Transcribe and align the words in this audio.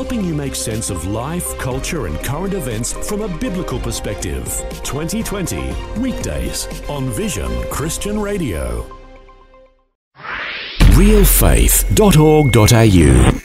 helping 0.00 0.24
you 0.24 0.34
make 0.34 0.54
sense 0.54 0.88
of 0.88 1.06
life, 1.08 1.58
culture, 1.58 2.06
and 2.06 2.18
current 2.20 2.54
events 2.54 2.94
from 3.06 3.20
a 3.20 3.28
biblical 3.36 3.78
perspective. 3.78 4.46
2020, 4.82 5.74
weekdays 6.00 6.66
on 6.88 7.10
Vision 7.10 7.50
Christian 7.70 8.18
Radio. 8.18 8.86
realfaith.org.au 10.96 13.40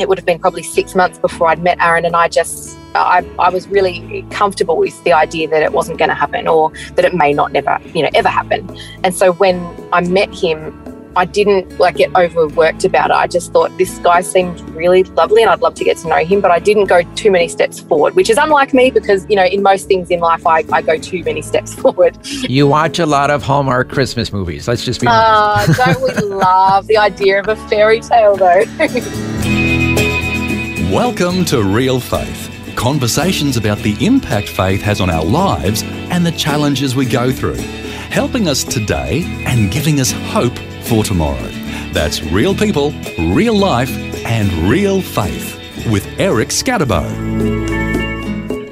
it 0.00 0.08
would 0.08 0.16
have 0.16 0.24
been 0.24 0.38
probably 0.38 0.62
six 0.62 0.94
months 0.94 1.18
before 1.18 1.48
I'd 1.48 1.60
met 1.60 1.76
Aaron, 1.80 2.04
and 2.04 2.14
I 2.14 2.28
just 2.28 2.78
I, 2.94 3.28
I 3.38 3.50
was 3.50 3.66
really 3.66 4.24
comfortable 4.30 4.76
with 4.76 5.02
the 5.02 5.12
idea 5.12 5.48
that 5.48 5.64
it 5.64 5.72
wasn't 5.72 5.98
going 5.98 6.08
to 6.08 6.14
happen 6.14 6.46
or 6.46 6.70
that 6.94 7.04
it 7.04 7.14
may 7.14 7.32
not 7.32 7.50
never 7.50 7.80
you 7.94 8.02
know 8.02 8.10
ever 8.14 8.28
happen. 8.28 8.70
And 9.02 9.12
so 9.12 9.32
when 9.32 9.58
I 9.92 10.02
met 10.02 10.32
him, 10.32 10.72
I 11.16 11.24
didn't 11.24 11.78
like 11.78 11.96
get 11.96 12.14
overworked 12.16 12.84
about 12.84 13.10
it. 13.10 13.14
I 13.14 13.26
just 13.26 13.52
thought 13.52 13.76
this 13.78 13.98
guy 13.98 14.20
seemed 14.20 14.60
really 14.70 15.04
lovely 15.04 15.42
and 15.42 15.50
I'd 15.50 15.60
love 15.60 15.74
to 15.74 15.84
get 15.84 15.96
to 15.98 16.08
know 16.08 16.24
him, 16.24 16.40
but 16.40 16.50
I 16.50 16.58
didn't 16.58 16.86
go 16.86 17.02
too 17.14 17.30
many 17.30 17.48
steps 17.48 17.80
forward, 17.80 18.14
which 18.14 18.30
is 18.30 18.36
unlike 18.36 18.74
me 18.74 18.90
because, 18.90 19.26
you 19.28 19.36
know, 19.36 19.44
in 19.44 19.62
most 19.62 19.88
things 19.88 20.10
in 20.10 20.20
life, 20.20 20.46
I, 20.46 20.64
I 20.72 20.82
go 20.82 20.98
too 20.98 21.22
many 21.24 21.42
steps 21.42 21.74
forward. 21.80 22.18
You 22.26 22.66
watch 22.66 22.98
a 22.98 23.06
lot 23.06 23.30
of 23.30 23.42
Hallmark 23.42 23.88
Christmas 23.88 24.32
movies. 24.32 24.68
Let's 24.68 24.84
just 24.84 25.00
be 25.00 25.06
honest. 25.06 25.80
Uh, 25.80 25.92
don't 25.92 26.02
we 26.02 26.28
love 26.34 26.86
the 26.86 26.98
idea 26.98 27.40
of 27.40 27.48
a 27.48 27.56
fairy 27.68 28.00
tale, 28.00 28.36
though? 28.36 28.64
Welcome 30.92 31.44
to 31.46 31.62
Real 31.62 32.00
Faith 32.00 32.48
conversations 32.78 33.56
about 33.56 33.76
the 33.78 33.96
impact 34.06 34.48
faith 34.48 34.80
has 34.80 35.00
on 35.00 35.10
our 35.10 35.24
lives 35.24 35.82
and 36.10 36.24
the 36.24 36.30
challenges 36.30 36.94
we 36.94 37.04
go 37.04 37.32
through, 37.32 37.56
helping 37.56 38.46
us 38.46 38.62
today 38.62 39.24
and 39.46 39.72
giving 39.72 39.98
us 39.98 40.12
hope 40.12 40.56
for 40.88 41.04
tomorrow. 41.04 41.48
That's 41.92 42.22
real 42.22 42.54
people, 42.54 42.92
real 43.18 43.54
life, 43.54 43.90
and 44.24 44.50
real 44.70 45.02
faith 45.02 45.56
with 45.90 46.06
Eric 46.18 46.48
Skattebo. 46.48 47.76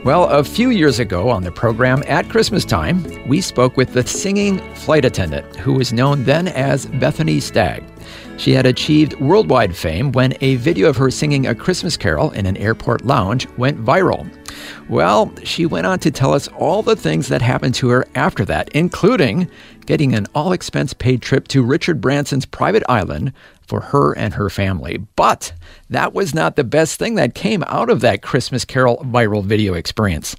Well, 0.03 0.29
a 0.29 0.45
few 0.45 0.71
years 0.71 1.01
ago 1.01 1.29
on 1.31 1.43
the 1.43 1.51
program 1.51 2.03
at 2.07 2.29
Christmas 2.29 2.65
time, 2.65 3.05
we 3.27 3.41
spoke 3.41 3.77
with 3.77 3.93
the 3.93 4.07
singing 4.07 4.59
flight 4.75 5.05
attendant 5.05 5.57
who 5.57 5.75
was 5.75 5.93
known 5.93 6.23
then 6.25 6.49
as 6.49 6.87
Bethany 6.87 7.41
Stagg. 7.41 7.83
She 8.37 8.53
had 8.53 8.67
achieved 8.67 9.19
worldwide 9.19 9.75
fame 9.75 10.13
when 10.13 10.35
a 10.43 10.57
video 10.57 10.89
of 10.89 10.97
her 10.97 11.11
singing 11.11 11.47
a 11.47 11.55
Christmas 11.55 11.97
carol 11.97 12.31
in 12.31 12.47
an 12.47 12.57
airport 12.57 13.05
lounge 13.05 13.49
went 13.57 13.85
viral. 13.85 14.31
Well, 14.89 15.35
she 15.43 15.67
went 15.67 15.87
on 15.87 15.99
to 15.99 16.11
tell 16.11 16.33
us 16.33 16.47
all 16.49 16.83
the 16.83 16.97
things 16.97 17.29
that 17.29 17.43
happened 17.43 17.75
to 17.77 17.89
her 17.89 18.07
after 18.15 18.45
that, 18.45 18.69
including 18.71 19.51
getting 19.87 20.15
an 20.15 20.27
all 20.35 20.53
expense 20.53 20.93
paid 20.93 21.23
trip 21.23 21.49
to 21.49 21.63
Richard 21.63 22.01
Branson's 22.01 22.47
private 22.47 22.83
island 22.89 23.33
for 23.67 23.81
her 23.81 24.13
and 24.17 24.35
her 24.35 24.49
family. 24.49 24.99
But 25.17 25.53
that 25.91 26.15
was 26.15 26.35
not 26.35 26.57
the 26.57 26.65
best 26.65 26.99
thing 26.99 27.17
that 27.17 27.35
came 27.35 27.65
out 27.67 27.91
of 27.91 28.01
that 28.01 28.23
Christmas 28.23 28.65
Carol 28.65 28.99
viral 28.99 29.45
video 29.45 29.75
experience. 29.75 30.37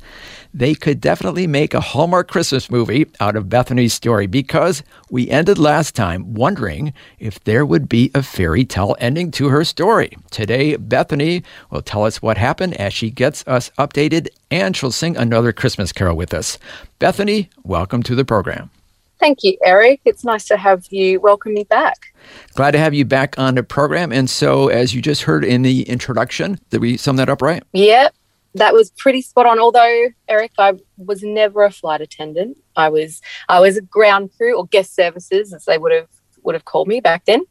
They 0.53 0.73
could 0.73 1.01
definitely 1.01 1.45
make 1.45 1.73
a 1.73 1.81
Hallmark 1.81 2.29
Christmas 2.29 2.71
movie 2.71 3.05
out 3.19 3.35
of 3.35 3.49
Bethany's 3.49 3.93
story 3.93 4.27
because 4.27 4.81
we 5.09 5.29
ended 5.29 5.57
last 5.57 5.93
time 5.93 6.33
wondering 6.33 6.93
if 7.19 7.43
there 7.43 7.65
would 7.65 7.89
be 7.89 8.11
a 8.15 8.23
fairy 8.23 8.65
tale 8.65 8.95
ending 8.99 9.29
to 9.31 9.49
her 9.49 9.63
story. 9.63 10.17
Today, 10.31 10.75
Bethany 10.77 11.43
will 11.69 11.81
tell 11.81 12.05
us 12.05 12.21
what 12.21 12.37
happened 12.37 12.75
as 12.75 12.93
she 12.93 13.11
gets 13.11 13.45
us 13.45 13.71
updated 13.77 14.29
and 14.49 14.75
she'll 14.75 14.91
sing 14.91 15.17
another 15.17 15.51
Christmas 15.51 15.91
carol 15.91 16.15
with 16.15 16.33
us. 16.33 16.57
Bethany, 16.97 17.49
welcome 17.63 18.01
to 18.03 18.15
the 18.15 18.25
program. 18.25 18.71
Thank 19.19 19.43
you, 19.43 19.57
Eric. 19.63 20.01
It's 20.05 20.23
nice 20.23 20.45
to 20.45 20.57
have 20.57 20.85
you 20.91 21.19
welcome 21.19 21.53
me 21.53 21.63
back. 21.63 22.13
Glad 22.53 22.71
to 22.71 22.77
have 22.77 22.93
you 22.93 23.03
back 23.03 23.37
on 23.39 23.55
the 23.55 23.63
program. 23.63 24.11
And 24.11 24.29
so, 24.29 24.67
as 24.67 24.93
you 24.93 25.01
just 25.01 25.23
heard 25.23 25.43
in 25.43 25.63
the 25.63 25.81
introduction, 25.83 26.59
did 26.69 26.81
we 26.81 26.97
sum 26.97 27.15
that 27.15 27.29
up 27.29 27.41
right? 27.41 27.63
Yep, 27.73 28.13
that 28.55 28.73
was 28.73 28.91
pretty 28.91 29.21
spot 29.21 29.47
on. 29.47 29.59
Although, 29.59 30.09
Eric, 30.27 30.51
I 30.59 30.73
was 30.97 31.23
never 31.23 31.63
a 31.63 31.71
flight 31.71 32.01
attendant. 32.01 32.57
I 32.75 32.89
was 32.89 33.21
I 33.49 33.59
was 33.59 33.77
a 33.77 33.81
ground 33.81 34.31
crew 34.37 34.55
or 34.55 34.67
guest 34.67 34.95
services, 34.95 35.53
as 35.53 35.65
they 35.65 35.77
would 35.77 35.91
have 35.91 36.09
would 36.43 36.55
have 36.55 36.65
called 36.65 36.87
me 36.87 36.99
back 36.99 37.25
then. 37.25 37.43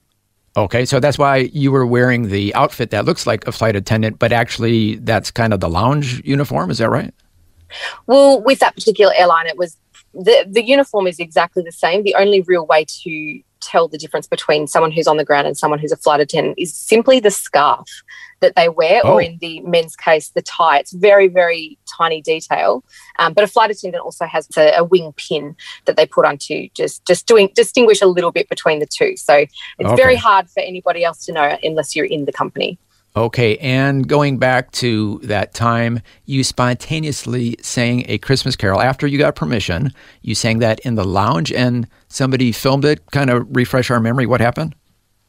Okay, 0.56 0.86
so 0.86 1.00
that's 1.00 1.18
why 1.18 1.50
you 1.52 1.70
were 1.70 1.84
wearing 1.84 2.28
the 2.28 2.54
outfit 2.54 2.90
that 2.90 3.04
looks 3.04 3.26
like 3.26 3.46
a 3.46 3.52
flight 3.52 3.76
attendant, 3.76 4.18
but 4.18 4.32
actually 4.32 4.96
that's 4.96 5.30
kind 5.30 5.52
of 5.52 5.60
the 5.60 5.68
lounge 5.68 6.22
uniform. 6.24 6.70
Is 6.70 6.78
that 6.78 6.88
right? 6.88 7.12
Well, 8.06 8.42
with 8.42 8.60
that 8.60 8.74
particular 8.74 9.12
airline, 9.16 9.46
it 9.46 9.58
was 9.58 9.76
the 10.16 10.46
the 10.48 10.64
uniform 10.64 11.06
is 11.06 11.18
exactly 11.18 11.62
the 11.62 11.72
same. 11.72 12.02
The 12.02 12.14
only 12.14 12.40
real 12.42 12.66
way 12.66 12.84
to 13.02 13.40
tell 13.60 13.88
the 13.88 13.98
difference 13.98 14.26
between 14.26 14.66
someone 14.66 14.92
who's 14.92 15.06
on 15.06 15.16
the 15.16 15.24
ground 15.24 15.46
and 15.46 15.56
someone 15.56 15.78
who's 15.78 15.92
a 15.92 15.96
flight 15.96 16.20
attendant 16.20 16.58
is 16.58 16.74
simply 16.74 17.20
the 17.20 17.30
scarf 17.30 17.88
that 18.40 18.54
they 18.54 18.68
wear, 18.68 19.00
oh. 19.04 19.14
or 19.14 19.22
in 19.22 19.38
the 19.40 19.60
men's 19.60 19.96
case, 19.96 20.28
the 20.30 20.42
tie. 20.42 20.78
It's 20.78 20.92
very, 20.92 21.26
very 21.26 21.78
tiny 21.96 22.20
detail. 22.20 22.84
Um, 23.18 23.32
but 23.32 23.44
a 23.44 23.46
flight 23.46 23.70
attendant 23.70 24.04
also 24.04 24.26
has 24.26 24.48
a, 24.56 24.72
a, 24.76 24.84
wing 24.84 25.12
pin 25.16 25.56
that 25.86 25.96
they 25.96 26.06
put 26.06 26.26
onto 26.26 26.68
just 26.74 27.04
just 27.06 27.26
doing 27.26 27.50
distinguish 27.54 28.02
a 28.02 28.06
little 28.06 28.32
bit 28.32 28.48
between 28.48 28.78
the 28.78 28.86
two. 28.86 29.16
So 29.16 29.34
it's 29.34 29.52
okay. 29.80 29.96
very 29.96 30.16
hard 30.16 30.50
for 30.50 30.60
anybody 30.60 31.02
else 31.02 31.24
to 31.26 31.32
know 31.32 31.58
unless 31.62 31.96
you're 31.96 32.06
in 32.06 32.24
the 32.24 32.32
company. 32.32 32.78
Okay, 33.16 33.56
and 33.58 34.06
going 34.06 34.36
back 34.36 34.72
to 34.72 35.18
that 35.22 35.54
time, 35.54 36.02
you 36.26 36.44
spontaneously 36.44 37.56
sang 37.62 38.04
a 38.08 38.18
Christmas 38.18 38.56
carol 38.56 38.82
after 38.82 39.06
you 39.06 39.16
got 39.16 39.34
permission. 39.34 39.90
You 40.20 40.34
sang 40.34 40.58
that 40.58 40.80
in 40.80 40.96
the 40.96 41.04
lounge, 41.04 41.50
and 41.50 41.88
somebody 42.08 42.52
filmed 42.52 42.84
it. 42.84 43.10
Kind 43.12 43.30
of 43.30 43.46
refresh 43.48 43.90
our 43.90 44.00
memory. 44.00 44.26
What 44.26 44.42
happened? 44.42 44.74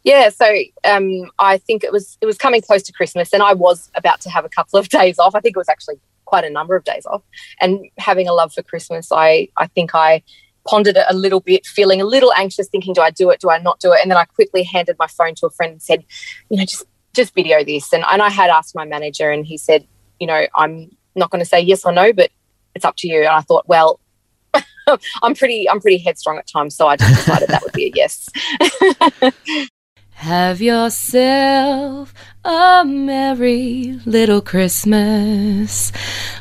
Yeah, 0.04 0.28
so 0.30 0.54
um, 0.84 1.32
I 1.40 1.60
think 1.60 1.86
it 1.86 1.94
was 1.94 2.18
it 2.20 2.26
was 2.26 2.38
coming 2.38 2.62
close 2.62 2.84
to 2.84 2.92
Christmas, 2.92 3.32
and 3.32 3.42
I 3.42 3.54
was 3.54 3.90
about 3.96 4.20
to 4.22 4.30
have 4.30 4.44
a 4.44 4.50
couple 4.50 4.78
of 4.78 4.90
days 5.00 5.18
off. 5.18 5.34
I 5.34 5.40
think 5.40 5.56
it 5.56 5.60
was 5.60 5.70
actually 5.70 6.00
quite 6.26 6.44
a 6.44 6.50
number 6.50 6.76
of 6.76 6.84
days 6.84 7.06
off, 7.06 7.22
and 7.62 7.80
having 7.98 8.28
a 8.28 8.34
love 8.34 8.52
for 8.52 8.64
Christmas, 8.64 9.14
I 9.14 9.48
I 9.56 9.68
think 9.68 9.96
I 9.96 10.24
pondered 10.68 10.98
it 10.98 11.06
a 11.08 11.16
little 11.16 11.40
bit, 11.40 11.66
feeling 11.66 12.02
a 12.02 12.06
little 12.06 12.34
anxious, 12.34 12.68
thinking, 12.68 12.94
do 12.94 13.00
I 13.00 13.12
do 13.12 13.30
it? 13.30 13.40
Do 13.40 13.50
I 13.50 13.60
not 13.60 13.80
do 13.80 13.94
it? 13.94 14.00
And 14.02 14.12
then 14.12 14.18
I 14.18 14.26
quickly 14.26 14.64
handed 14.64 14.98
my 15.00 15.08
phone 15.08 15.34
to 15.36 15.46
a 15.46 15.50
friend 15.50 15.72
and 15.72 15.82
said, 15.82 16.04
you 16.50 16.58
know, 16.58 16.66
just 16.66 16.84
just 17.18 17.36
video 17.36 17.66
this. 17.66 17.92
And, 17.92 18.06
and 18.10 18.22
I 18.22 18.30
had 18.30 18.50
asked 18.50 18.76
my 18.76 18.86
manager, 18.86 19.30
and 19.30 19.46
he 19.46 19.58
said, 19.58 19.86
you 20.20 20.28
know, 20.28 20.48
I'm 20.56 20.96
not 21.16 21.32
going 21.32 21.42
to 21.42 21.46
say 21.46 21.60
yes 21.60 21.84
or 21.84 21.92
no, 21.92 22.14
but 22.14 22.32
it's 22.76 22.86
up 22.86 22.96
to 23.00 23.10
you. 23.10 23.20
And 23.20 23.30
I 23.30 23.42
thought, 23.42 23.68
well, 23.68 24.00
I'm 25.22 25.36
pretty 25.36 25.70
I'm 25.70 25.82
pretty 25.82 25.98
headstrong 25.98 26.38
at 26.38 26.48
times, 26.48 26.78
so 26.78 26.88
I 26.88 26.96
just 26.96 27.26
decided 27.26 27.50
that 27.50 27.62
would 27.64 27.74
be 27.74 27.88
a 27.88 27.92
yes. 27.94 28.30
Have 30.12 30.62
yourself 30.62 32.14
a 32.44 32.84
merry 32.86 34.00
little 34.06 34.42
Christmas. 34.42 35.92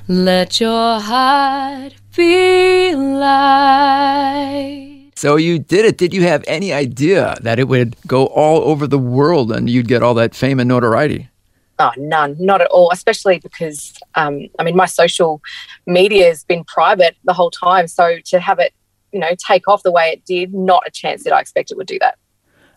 Let 0.08 0.60
your 0.60 1.00
heart 1.00 1.94
be 2.16 2.94
light. 2.94 4.95
So 5.16 5.36
you 5.36 5.58
did 5.58 5.86
it. 5.86 5.96
Did 5.96 6.12
you 6.12 6.22
have 6.22 6.44
any 6.46 6.74
idea 6.74 7.36
that 7.40 7.58
it 7.58 7.68
would 7.68 7.96
go 8.06 8.26
all 8.26 8.62
over 8.68 8.86
the 8.86 8.98
world 8.98 9.50
and 9.50 9.68
you'd 9.68 9.88
get 9.88 10.02
all 10.02 10.12
that 10.14 10.34
fame 10.34 10.60
and 10.60 10.68
notoriety? 10.68 11.30
Oh, 11.78 11.90
none, 11.96 12.36
not 12.38 12.60
at 12.60 12.68
all. 12.68 12.90
Especially 12.92 13.38
because, 13.38 13.94
um, 14.14 14.46
I 14.58 14.64
mean, 14.64 14.76
my 14.76 14.84
social 14.84 15.40
media 15.86 16.26
has 16.26 16.44
been 16.44 16.64
private 16.64 17.16
the 17.24 17.32
whole 17.32 17.50
time. 17.50 17.88
So 17.88 18.18
to 18.26 18.40
have 18.40 18.58
it, 18.58 18.74
you 19.12 19.18
know, 19.18 19.30
take 19.38 19.66
off 19.68 19.82
the 19.82 19.90
way 19.90 20.10
it 20.10 20.24
did, 20.26 20.52
not 20.52 20.82
a 20.86 20.90
chance 20.90 21.24
that 21.24 21.32
I 21.32 21.40
expected 21.40 21.78
would 21.78 21.86
do 21.86 21.98
that. 22.00 22.18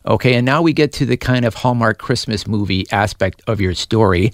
Okay, 0.05 0.35
and 0.35 0.45
now 0.45 0.61
we 0.61 0.71
get 0.71 0.93
to 0.93 1.05
the 1.05 1.17
kind 1.17 1.43
of 1.43 1.55
Hallmark 1.55 1.99
Christmas 1.99 2.47
movie 2.47 2.85
aspect 2.89 3.41
of 3.47 3.59
your 3.59 3.73
story. 3.73 4.31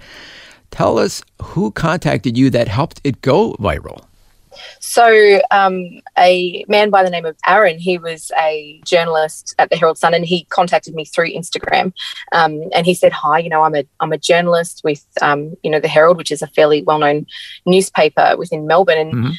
Tell 0.70 1.00
us 1.00 1.24
who 1.42 1.72
contacted 1.72 2.38
you 2.38 2.52
that 2.52 2.68
helped 2.68 3.02
it 3.04 3.22
go 3.22 3.54
viral. 3.54 4.04
So, 4.80 5.40
um, 5.52 6.02
a 6.18 6.66
man 6.68 6.90
by 6.90 7.04
the 7.04 7.10
name 7.10 7.26
of 7.26 7.38
Aaron, 7.48 7.80
he 7.80 7.98
was 7.98 8.32
a 8.40 8.82
journalist 8.86 9.56
at 9.60 9.70
the 9.70 9.76
Herald 9.76 9.98
Sun, 9.98 10.14
and 10.14 10.26
he 10.26 10.46
contacted 10.46 10.96
me 10.96 11.06
through 11.06 11.32
Instagram. 11.32 11.94
Um, 12.32 12.64
and 12.74 12.86
he 12.86 12.94
said, 12.94 13.12
"Hi, 13.12 13.40
you 13.40 13.50
know, 13.50 13.64
I'm 13.64 13.76
a 13.76 13.86
I'm 14.00 14.14
a 14.14 14.18
journalist 14.18 14.82
with 14.84 15.06
um, 15.22 15.56
you 15.64 15.72
know 15.72 15.80
the 15.80 15.88
Herald, 15.88 16.18
which 16.18 16.32
is 16.32 16.42
a 16.42 16.48
fairly 16.48 16.84
well 16.84 17.00
known 17.00 17.26
newspaper 17.66 18.36
within 18.38 18.68
Melbourne, 18.68 18.98
and 18.98 19.14
mm-hmm. 19.14 19.32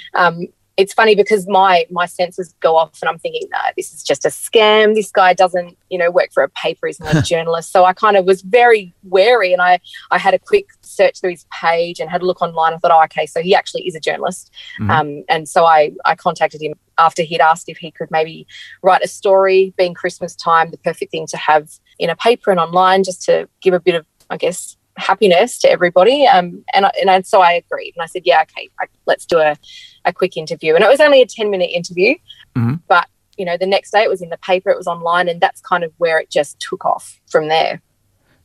It's 0.77 0.93
funny 0.93 1.15
because 1.15 1.49
my 1.49 1.87
my 1.91 2.07
senses 2.07 2.55
go 2.61 2.77
off 2.77 2.99
and 3.01 3.09
I'm 3.09 3.19
thinking, 3.19 3.49
no, 3.51 3.59
this 3.77 3.95
is 3.95 4.03
just 4.03 4.25
a 4.25 4.29
scam. 4.29 4.95
This 4.95 5.11
guy 5.11 5.33
doesn't, 5.33 5.77
you 5.91 5.99
know, 5.99 6.11
work 6.11 6.33
for 6.33 6.43
a 6.43 6.49
paper. 6.51 6.87
He's 6.87 7.01
not 7.01 7.17
a 7.17 7.23
journalist. 7.33 7.73
So 7.73 7.85
I 7.85 7.93
kind 7.93 8.17
of 8.17 8.25
was 8.27 8.43
very 8.43 8.95
wary 9.05 9.53
and 9.53 9.63
I 9.63 9.81
I 10.11 10.19
had 10.19 10.35
a 10.35 10.39
quick 10.39 10.67
search 10.83 11.21
through 11.21 11.31
his 11.31 11.47
page 11.53 12.01
and 12.01 12.11
had 12.11 12.23
a 12.23 12.27
look 12.27 12.43
online. 12.43 12.75
I 12.75 12.79
thought, 12.79 12.91
oh, 12.91 13.03
okay, 13.05 13.27
so 13.27 13.41
he 13.41 13.55
actually 13.55 13.87
is 13.87 13.95
a 13.95 14.01
journalist. 14.01 14.53
Mm-hmm. 14.81 14.91
Um, 14.91 15.25
and 15.29 15.49
so 15.49 15.65
I 15.65 15.93
I 16.05 16.15
contacted 16.15 16.61
him 16.61 16.75
after 16.99 17.23
he'd 17.23 17.41
asked 17.41 17.69
if 17.69 17.79
he 17.79 17.91
could 17.91 18.11
maybe 18.11 18.47
write 18.83 19.03
a 19.03 19.09
story, 19.09 19.75
being 19.77 19.95
Christmas 19.95 20.35
time, 20.35 20.71
the 20.71 20.79
perfect 20.79 21.11
thing 21.11 21.27
to 21.29 21.37
have 21.37 21.71
in 21.99 22.11
a 22.11 22.17
paper 22.17 22.51
and 22.51 22.61
online, 22.61 23.05
just 23.05 23.23
to 23.23 23.49
give 23.61 23.75
a 23.75 23.81
bit 23.81 23.95
of, 23.95 24.07
I 24.31 24.37
guess, 24.37 24.77
happiness 24.97 25.59
to 25.61 25.71
everybody. 25.71 26.27
Um, 26.27 26.65
and, 26.75 26.87
I, 26.87 26.93
and 27.01 27.11
I, 27.11 27.21
so 27.23 27.41
I 27.41 27.53
agreed 27.53 27.95
and 27.97 28.03
I 28.03 28.07
said, 28.07 28.23
yeah, 28.25 28.43
okay, 28.43 28.69
I, 28.81 28.87
let's 29.07 29.27
do 29.27 29.39
a, 29.39 29.57
a 30.05 30.13
quick 30.13 30.37
interview. 30.37 30.75
And 30.75 30.85
it 30.85 30.89
was 30.89 31.01
only 31.01 31.23
a 31.23 31.27
10 31.27 31.51
minute 31.51 31.71
interview, 31.73 32.15
mm-hmm. 32.55 32.75
but 32.89 33.07
you 33.37 33.45
know, 33.45 33.57
the 33.57 33.67
next 33.67 33.91
day 33.91 34.03
it 34.03 34.11
was 34.11 34.23
in 34.23 34.31
the 34.31 34.39
paper, 34.39 34.71
it 34.71 34.79
was 34.79 34.87
online, 34.87 35.29
and 35.29 35.41
that's 35.41 35.61
kind 35.61 35.85
of 35.85 35.93
where 35.99 36.19
it 36.19 36.31
just 36.31 36.59
took 36.59 36.85
off 36.85 37.21
from 37.29 37.49
there. 37.49 37.81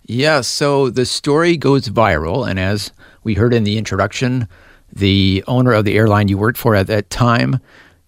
Yeah, 0.03 0.42
so 0.42 0.89
the 0.89 1.06
story 1.06 1.56
goes 1.57 1.88
viral, 1.88 2.50
and 2.50 2.59
as 2.59 2.92
we 3.24 3.36
heard 3.36 3.54
in 3.54 3.63
the 3.63 3.77
introduction, 3.77 4.47
the 4.92 5.44
owner 5.47 5.71
of 5.71 5.86
the 5.86 5.97
airline 5.97 6.27
you 6.27 6.38
worked 6.38 6.57
for 6.57 6.75
at 6.75 6.88
that 6.88 7.09
time 7.09 7.59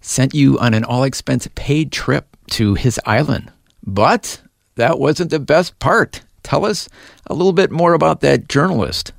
sent 0.02 0.34
you 0.34 0.60
on 0.60 0.74
an 0.74 0.84
all 0.84 1.04
expense 1.04 1.48
paid 1.56 1.92
trip 1.92 2.36
to 2.52 2.74
his 2.74 3.00
island. 3.06 3.52
But 3.86 4.42
that 4.76 5.00
wasn't 5.00 5.32
the 5.32 5.40
best 5.40 5.80
part. 5.80 6.24
Tell 6.44 6.66
us 6.66 6.90
a 7.28 7.34
little 7.34 7.54
bit 7.54 7.72
more 7.72 7.94
about 7.94 8.22
that 8.22 8.48
journalist. 8.48 9.12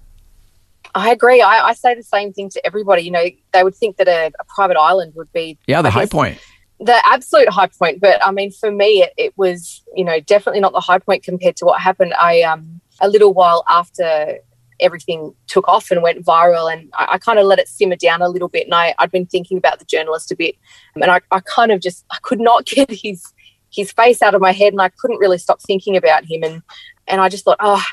I 0.94 1.10
agree. 1.10 1.40
I, 1.42 1.68
I 1.68 1.72
say 1.72 1.94
the 1.94 2.02
same 2.04 2.32
thing 2.32 2.50
to 2.50 2.64
everybody. 2.64 3.02
You 3.02 3.10
know, 3.10 3.24
they 3.52 3.64
would 3.64 3.74
think 3.74 3.96
that 3.96 4.06
a, 4.08 4.26
a 4.38 4.44
private 4.44 4.76
island 4.76 5.14
would 5.16 5.32
be 5.32 5.58
Yeah, 5.66 5.82
the 5.82 5.88
I 5.88 5.92
high 5.92 6.00
guess, 6.02 6.10
point. 6.10 6.38
the 6.78 6.96
absolute 7.06 7.48
high 7.48 7.66
point. 7.66 8.00
But 8.00 8.24
I 8.24 8.30
mean, 8.30 8.52
for 8.52 8.70
me, 8.70 9.02
it, 9.02 9.12
it 9.16 9.38
was 9.38 9.82
you 9.96 10.04
know 10.04 10.20
definitely 10.20 10.60
not 10.60 10.72
the 10.72 10.80
high 10.80 10.98
point 11.00 11.24
compared 11.24 11.56
to 11.56 11.64
what 11.64 11.80
happened. 11.80 12.14
I 12.14 12.42
um 12.42 12.80
a 13.00 13.08
little 13.08 13.34
while 13.34 13.64
after 13.68 14.38
everything 14.80 15.32
took 15.46 15.66
off 15.68 15.90
and 15.90 16.00
went 16.02 16.24
viral, 16.24 16.72
and 16.72 16.90
I, 16.94 17.14
I 17.14 17.18
kind 17.18 17.38
of 17.40 17.46
let 17.46 17.58
it 17.58 17.68
simmer 17.68 17.96
down 17.96 18.22
a 18.22 18.28
little 18.28 18.48
bit. 18.48 18.66
And 18.66 18.74
I 18.74 18.94
I'd 19.00 19.10
been 19.10 19.26
thinking 19.26 19.58
about 19.58 19.80
the 19.80 19.84
journalist 19.86 20.30
a 20.30 20.36
bit, 20.36 20.54
and 20.94 21.04
I, 21.10 21.20
I 21.32 21.40
kind 21.40 21.72
of 21.72 21.80
just 21.80 22.04
I 22.12 22.18
could 22.22 22.40
not 22.40 22.66
get 22.76 22.88
his 22.90 23.24
his 23.72 23.90
face 23.90 24.22
out 24.22 24.36
of 24.36 24.40
my 24.40 24.52
head, 24.52 24.72
and 24.72 24.80
I 24.80 24.90
couldn't 24.90 25.18
really 25.18 25.38
stop 25.38 25.60
thinking 25.60 25.96
about 25.96 26.24
him. 26.24 26.44
And 26.44 26.62
and 27.06 27.20
I 27.20 27.28
just 27.28 27.44
thought, 27.44 27.58
oh, 27.60 27.84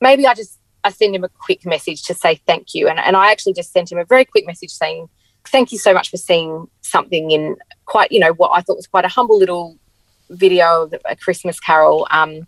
maybe 0.00 0.26
I 0.26 0.34
just 0.34 0.58
I 0.84 0.90
send 0.90 1.14
him 1.14 1.24
a 1.24 1.28
quick 1.28 1.64
message 1.64 2.02
to 2.04 2.14
say 2.14 2.40
thank 2.46 2.74
you. 2.74 2.88
And, 2.88 2.98
and 2.98 3.16
I 3.16 3.30
actually 3.30 3.54
just 3.54 3.72
sent 3.72 3.90
him 3.90 3.98
a 3.98 4.04
very 4.04 4.24
quick 4.24 4.46
message 4.46 4.70
saying, 4.70 5.08
thank 5.46 5.72
you 5.72 5.78
so 5.78 5.92
much 5.92 6.10
for 6.10 6.16
seeing 6.16 6.66
something 6.80 7.30
in 7.30 7.56
quite, 7.84 8.10
you 8.12 8.20
know, 8.20 8.32
what 8.32 8.50
I 8.50 8.60
thought 8.60 8.76
was 8.76 8.86
quite 8.86 9.04
a 9.04 9.08
humble 9.08 9.38
little 9.38 9.78
video 10.30 10.82
of 10.82 10.94
a 11.08 11.16
Christmas 11.16 11.60
carol. 11.60 12.06
Um, 12.10 12.46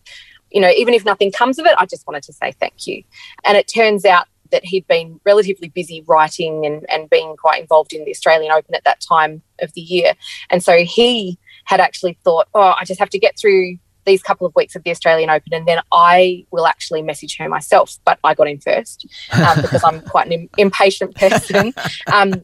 you 0.50 0.60
know, 0.60 0.70
even 0.70 0.94
if 0.94 1.04
nothing 1.04 1.32
comes 1.32 1.58
of 1.58 1.66
it, 1.66 1.74
I 1.78 1.86
just 1.86 2.06
wanted 2.06 2.22
to 2.24 2.32
say 2.32 2.52
thank 2.52 2.86
you. 2.86 3.02
And 3.44 3.56
it 3.56 3.68
turns 3.68 4.04
out 4.04 4.26
that 4.50 4.64
he'd 4.64 4.86
been 4.86 5.20
relatively 5.24 5.68
busy 5.68 6.04
writing 6.06 6.64
and, 6.64 6.88
and 6.88 7.10
being 7.10 7.36
quite 7.36 7.60
involved 7.60 7.92
in 7.92 8.04
the 8.04 8.10
Australian 8.10 8.52
Open 8.52 8.74
at 8.74 8.84
that 8.84 9.00
time 9.00 9.42
of 9.60 9.72
the 9.72 9.80
year. 9.80 10.14
And 10.50 10.62
so 10.62 10.84
he 10.84 11.38
had 11.64 11.80
actually 11.80 12.18
thought, 12.22 12.46
oh, 12.54 12.74
I 12.78 12.84
just 12.84 13.00
have 13.00 13.10
to 13.10 13.18
get 13.18 13.36
through 13.38 13.78
these 14.04 14.22
couple 14.22 14.46
of 14.46 14.54
weeks 14.54 14.76
of 14.76 14.82
the 14.84 14.90
Australian 14.90 15.30
Open, 15.30 15.52
and 15.52 15.66
then 15.66 15.80
I 15.92 16.46
will 16.50 16.66
actually 16.66 17.02
message 17.02 17.36
her 17.38 17.48
myself. 17.48 17.98
But 18.04 18.18
I 18.24 18.34
got 18.34 18.48
in 18.48 18.60
first 18.60 19.06
um, 19.32 19.62
because 19.62 19.82
I'm 19.84 20.00
quite 20.14 20.26
an 20.26 20.32
im- 20.32 20.50
impatient 20.58 21.14
person. 21.14 21.74
Um, 22.12 22.34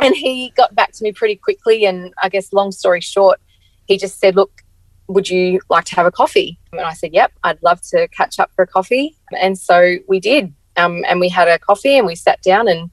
and 0.00 0.14
he 0.14 0.52
got 0.56 0.74
back 0.74 0.92
to 0.92 1.04
me 1.04 1.12
pretty 1.12 1.36
quickly. 1.36 1.84
And 1.84 2.12
I 2.22 2.28
guess, 2.28 2.52
long 2.52 2.72
story 2.72 3.00
short, 3.00 3.40
he 3.86 3.96
just 3.96 4.18
said, 4.18 4.36
Look, 4.36 4.62
would 5.08 5.28
you 5.28 5.60
like 5.68 5.84
to 5.86 5.96
have 5.96 6.06
a 6.06 6.12
coffee? 6.12 6.58
And 6.72 6.80
I 6.80 6.94
said, 6.94 7.12
Yep, 7.12 7.32
I'd 7.44 7.62
love 7.62 7.80
to 7.90 8.08
catch 8.08 8.38
up 8.38 8.50
for 8.54 8.62
a 8.62 8.66
coffee. 8.66 9.16
And 9.38 9.58
so 9.58 9.96
we 10.08 10.20
did. 10.20 10.52
Um, 10.76 11.04
and 11.08 11.20
we 11.20 11.28
had 11.28 11.46
a 11.46 11.58
coffee 11.58 11.96
and 11.96 12.06
we 12.06 12.16
sat 12.16 12.42
down 12.42 12.66
and 12.66 12.90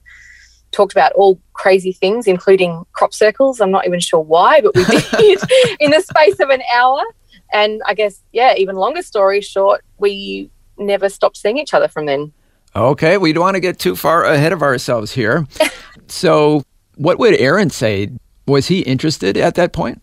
talked 0.70 0.92
about 0.92 1.12
all 1.12 1.40
crazy 1.52 1.92
things, 1.92 2.26
including 2.26 2.84
crop 2.92 3.12
circles. 3.12 3.60
I'm 3.60 3.70
not 3.70 3.86
even 3.86 4.00
sure 4.00 4.20
why, 4.20 4.60
but 4.60 4.74
we 4.74 4.84
did 5.16 5.40
in 5.80 5.90
the 5.90 6.00
space 6.00 6.40
of 6.40 6.50
an 6.50 6.62
hour. 6.74 7.02
And 7.52 7.82
I 7.86 7.94
guess, 7.94 8.22
yeah, 8.32 8.54
even 8.56 8.76
longer 8.76 9.02
story 9.02 9.40
short, 9.40 9.84
we 9.98 10.50
never 10.78 11.08
stopped 11.08 11.36
seeing 11.36 11.58
each 11.58 11.74
other 11.74 11.88
from 11.88 12.06
then. 12.06 12.32
Okay, 12.74 13.18
we 13.18 13.32
don't 13.32 13.42
want 13.42 13.54
to 13.54 13.60
get 13.60 13.78
too 13.78 13.94
far 13.94 14.24
ahead 14.24 14.52
of 14.52 14.62
ourselves 14.62 15.12
here. 15.12 15.46
so, 16.08 16.62
what 16.96 17.18
would 17.18 17.34
Aaron 17.34 17.70
say? 17.70 18.10
Was 18.46 18.66
he 18.66 18.80
interested 18.80 19.36
at 19.36 19.54
that 19.54 19.72
point? 19.72 20.00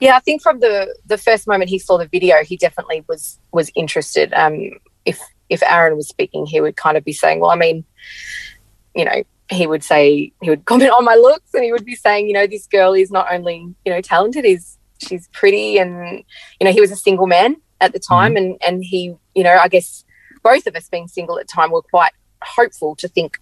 Yeah, 0.00 0.16
I 0.16 0.20
think 0.20 0.42
from 0.42 0.60
the 0.60 0.94
the 1.06 1.18
first 1.18 1.46
moment 1.46 1.70
he 1.70 1.78
saw 1.78 1.98
the 1.98 2.06
video, 2.06 2.42
he 2.42 2.56
definitely 2.56 3.04
was 3.08 3.38
was 3.52 3.70
interested. 3.74 4.32
Um, 4.32 4.70
if 5.04 5.20
if 5.50 5.62
Aaron 5.62 5.96
was 5.96 6.08
speaking, 6.08 6.46
he 6.46 6.60
would 6.60 6.76
kind 6.76 6.96
of 6.96 7.04
be 7.04 7.12
saying, 7.12 7.40
"Well, 7.40 7.50
I 7.50 7.56
mean, 7.56 7.84
you 8.94 9.04
know." 9.04 9.22
He 9.52 9.66
would 9.66 9.82
say 9.82 10.32
he 10.40 10.48
would 10.48 10.64
comment 10.70 10.92
on 10.92 11.04
my 11.04 11.16
looks, 11.16 11.52
and 11.54 11.64
he 11.64 11.72
would 11.72 11.84
be 11.84 11.96
saying, 11.96 12.28
"You 12.28 12.34
know, 12.34 12.46
this 12.46 12.68
girl 12.68 12.92
is 12.92 13.10
not 13.10 13.26
only 13.32 13.74
you 13.84 13.92
know 13.92 14.00
talented, 14.00 14.44
is 14.44 14.78
she's 15.00 15.28
pretty 15.32 15.78
and 15.78 16.22
you 16.58 16.64
know 16.64 16.72
he 16.72 16.80
was 16.80 16.90
a 16.90 16.96
single 16.96 17.26
man 17.26 17.56
at 17.80 17.92
the 17.92 17.98
time 17.98 18.36
and 18.36 18.56
and 18.66 18.84
he 18.84 19.14
you 19.34 19.42
know 19.42 19.56
i 19.56 19.68
guess 19.68 20.04
both 20.42 20.66
of 20.66 20.76
us 20.76 20.88
being 20.88 21.08
single 21.08 21.38
at 21.38 21.46
the 21.46 21.52
time 21.52 21.70
were 21.70 21.82
quite 21.82 22.12
hopeful 22.42 22.94
to 22.96 23.08
think 23.08 23.38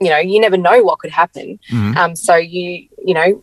you 0.00 0.08
know 0.10 0.18
you 0.18 0.40
never 0.40 0.56
know 0.56 0.82
what 0.82 0.98
could 0.98 1.10
happen. 1.10 1.58
Mhm. 1.70 1.96
um 1.96 2.16
so 2.16 2.34
you 2.36 2.88
you 3.04 3.14
know 3.14 3.42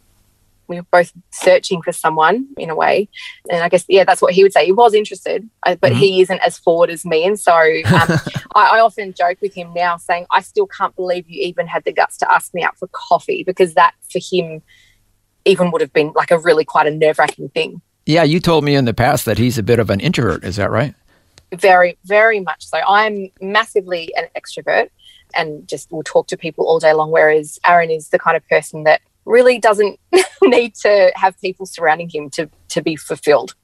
we 0.68 0.78
were 0.78 0.88
both 0.90 1.12
searching 1.32 1.82
for 1.82 1.92
someone 1.92 2.48
in 2.58 2.70
a 2.70 2.76
way. 2.76 3.10
And 3.50 3.62
i 3.62 3.68
guess 3.68 3.84
yeah 3.90 4.06
that's 4.06 4.22
what 4.22 4.34
he 4.34 4.42
would 4.44 4.54
say. 4.54 4.66
He 4.66 4.72
was 4.72 4.94
interested 4.94 5.50
uh, 5.66 5.76
but 5.76 5.92
Mhm. 5.92 5.98
he 5.98 6.22
isn't 6.22 6.40
as 6.40 6.58
forward 6.58 6.90
as 6.90 7.04
me. 7.06 7.26
And 7.26 7.38
so 7.38 7.54
um, 7.54 8.10
I, 8.56 8.78
I 8.78 8.80
often 8.80 9.14
joke 9.14 9.40
with 9.42 9.54
him 9.54 9.74
now 9.74 9.98
saying 9.98 10.26
i 10.32 10.42
still 10.42 10.68
can't 10.68 10.96
believe 10.96 11.26
you 11.30 11.42
even 11.46 11.68
had 11.68 11.84
the 11.84 11.92
guts 11.92 12.18
to 12.20 12.32
ask 12.32 12.54
me 12.54 12.64
out 12.64 12.78
for 12.78 12.88
coffee 12.94 13.44
because 13.46 13.74
that 13.74 13.94
for 14.12 14.20
him 14.32 14.62
even 15.46 15.72
would 15.72 15.82
have 15.82 15.94
been 15.94 16.12
like 16.16 16.32
a 16.32 16.38
really 16.38 16.66
quite 16.66 16.88
a 16.88 16.92
nerve 16.92 17.20
wracking 17.20 17.50
thing. 17.50 17.82
Yeah, 18.06 18.24
you 18.24 18.40
told 18.40 18.64
me 18.64 18.76
in 18.76 18.86
the 18.86 18.94
past 18.94 19.26
that 19.26 19.38
he's 19.38 19.58
a 19.58 19.64
bit 19.64 19.80
of 19.80 19.90
an 19.90 20.00
introvert. 20.00 20.44
Is 20.44 20.56
that 20.56 20.72
right? 20.72 20.96
Very, 21.54 21.98
very 22.06 22.40
much 22.40 22.66
so. 22.66 22.80
I'm 22.88 23.30
massively 23.42 24.14
an 24.16 24.26
extrovert 24.36 24.90
and 25.36 25.68
just 25.68 25.92
will 25.92 26.04
talk 26.04 26.28
to 26.28 26.38
people 26.38 26.66
all 26.66 26.80
day 26.80 26.94
long, 26.94 27.12
whereas 27.12 27.60
Aaron 27.66 27.92
is 27.92 28.10
the 28.10 28.20
kind 28.20 28.36
of 28.36 28.48
person 28.48 28.84
that 28.84 29.02
really 29.26 29.60
doesn't 29.60 30.00
need 30.42 30.76
to 30.76 31.12
have 31.16 31.40
people 31.42 31.66
surrounding 31.66 32.10
him 32.10 32.30
to, 32.32 32.50
to 32.70 32.82
be 32.82 32.96
fulfilled. 32.96 33.56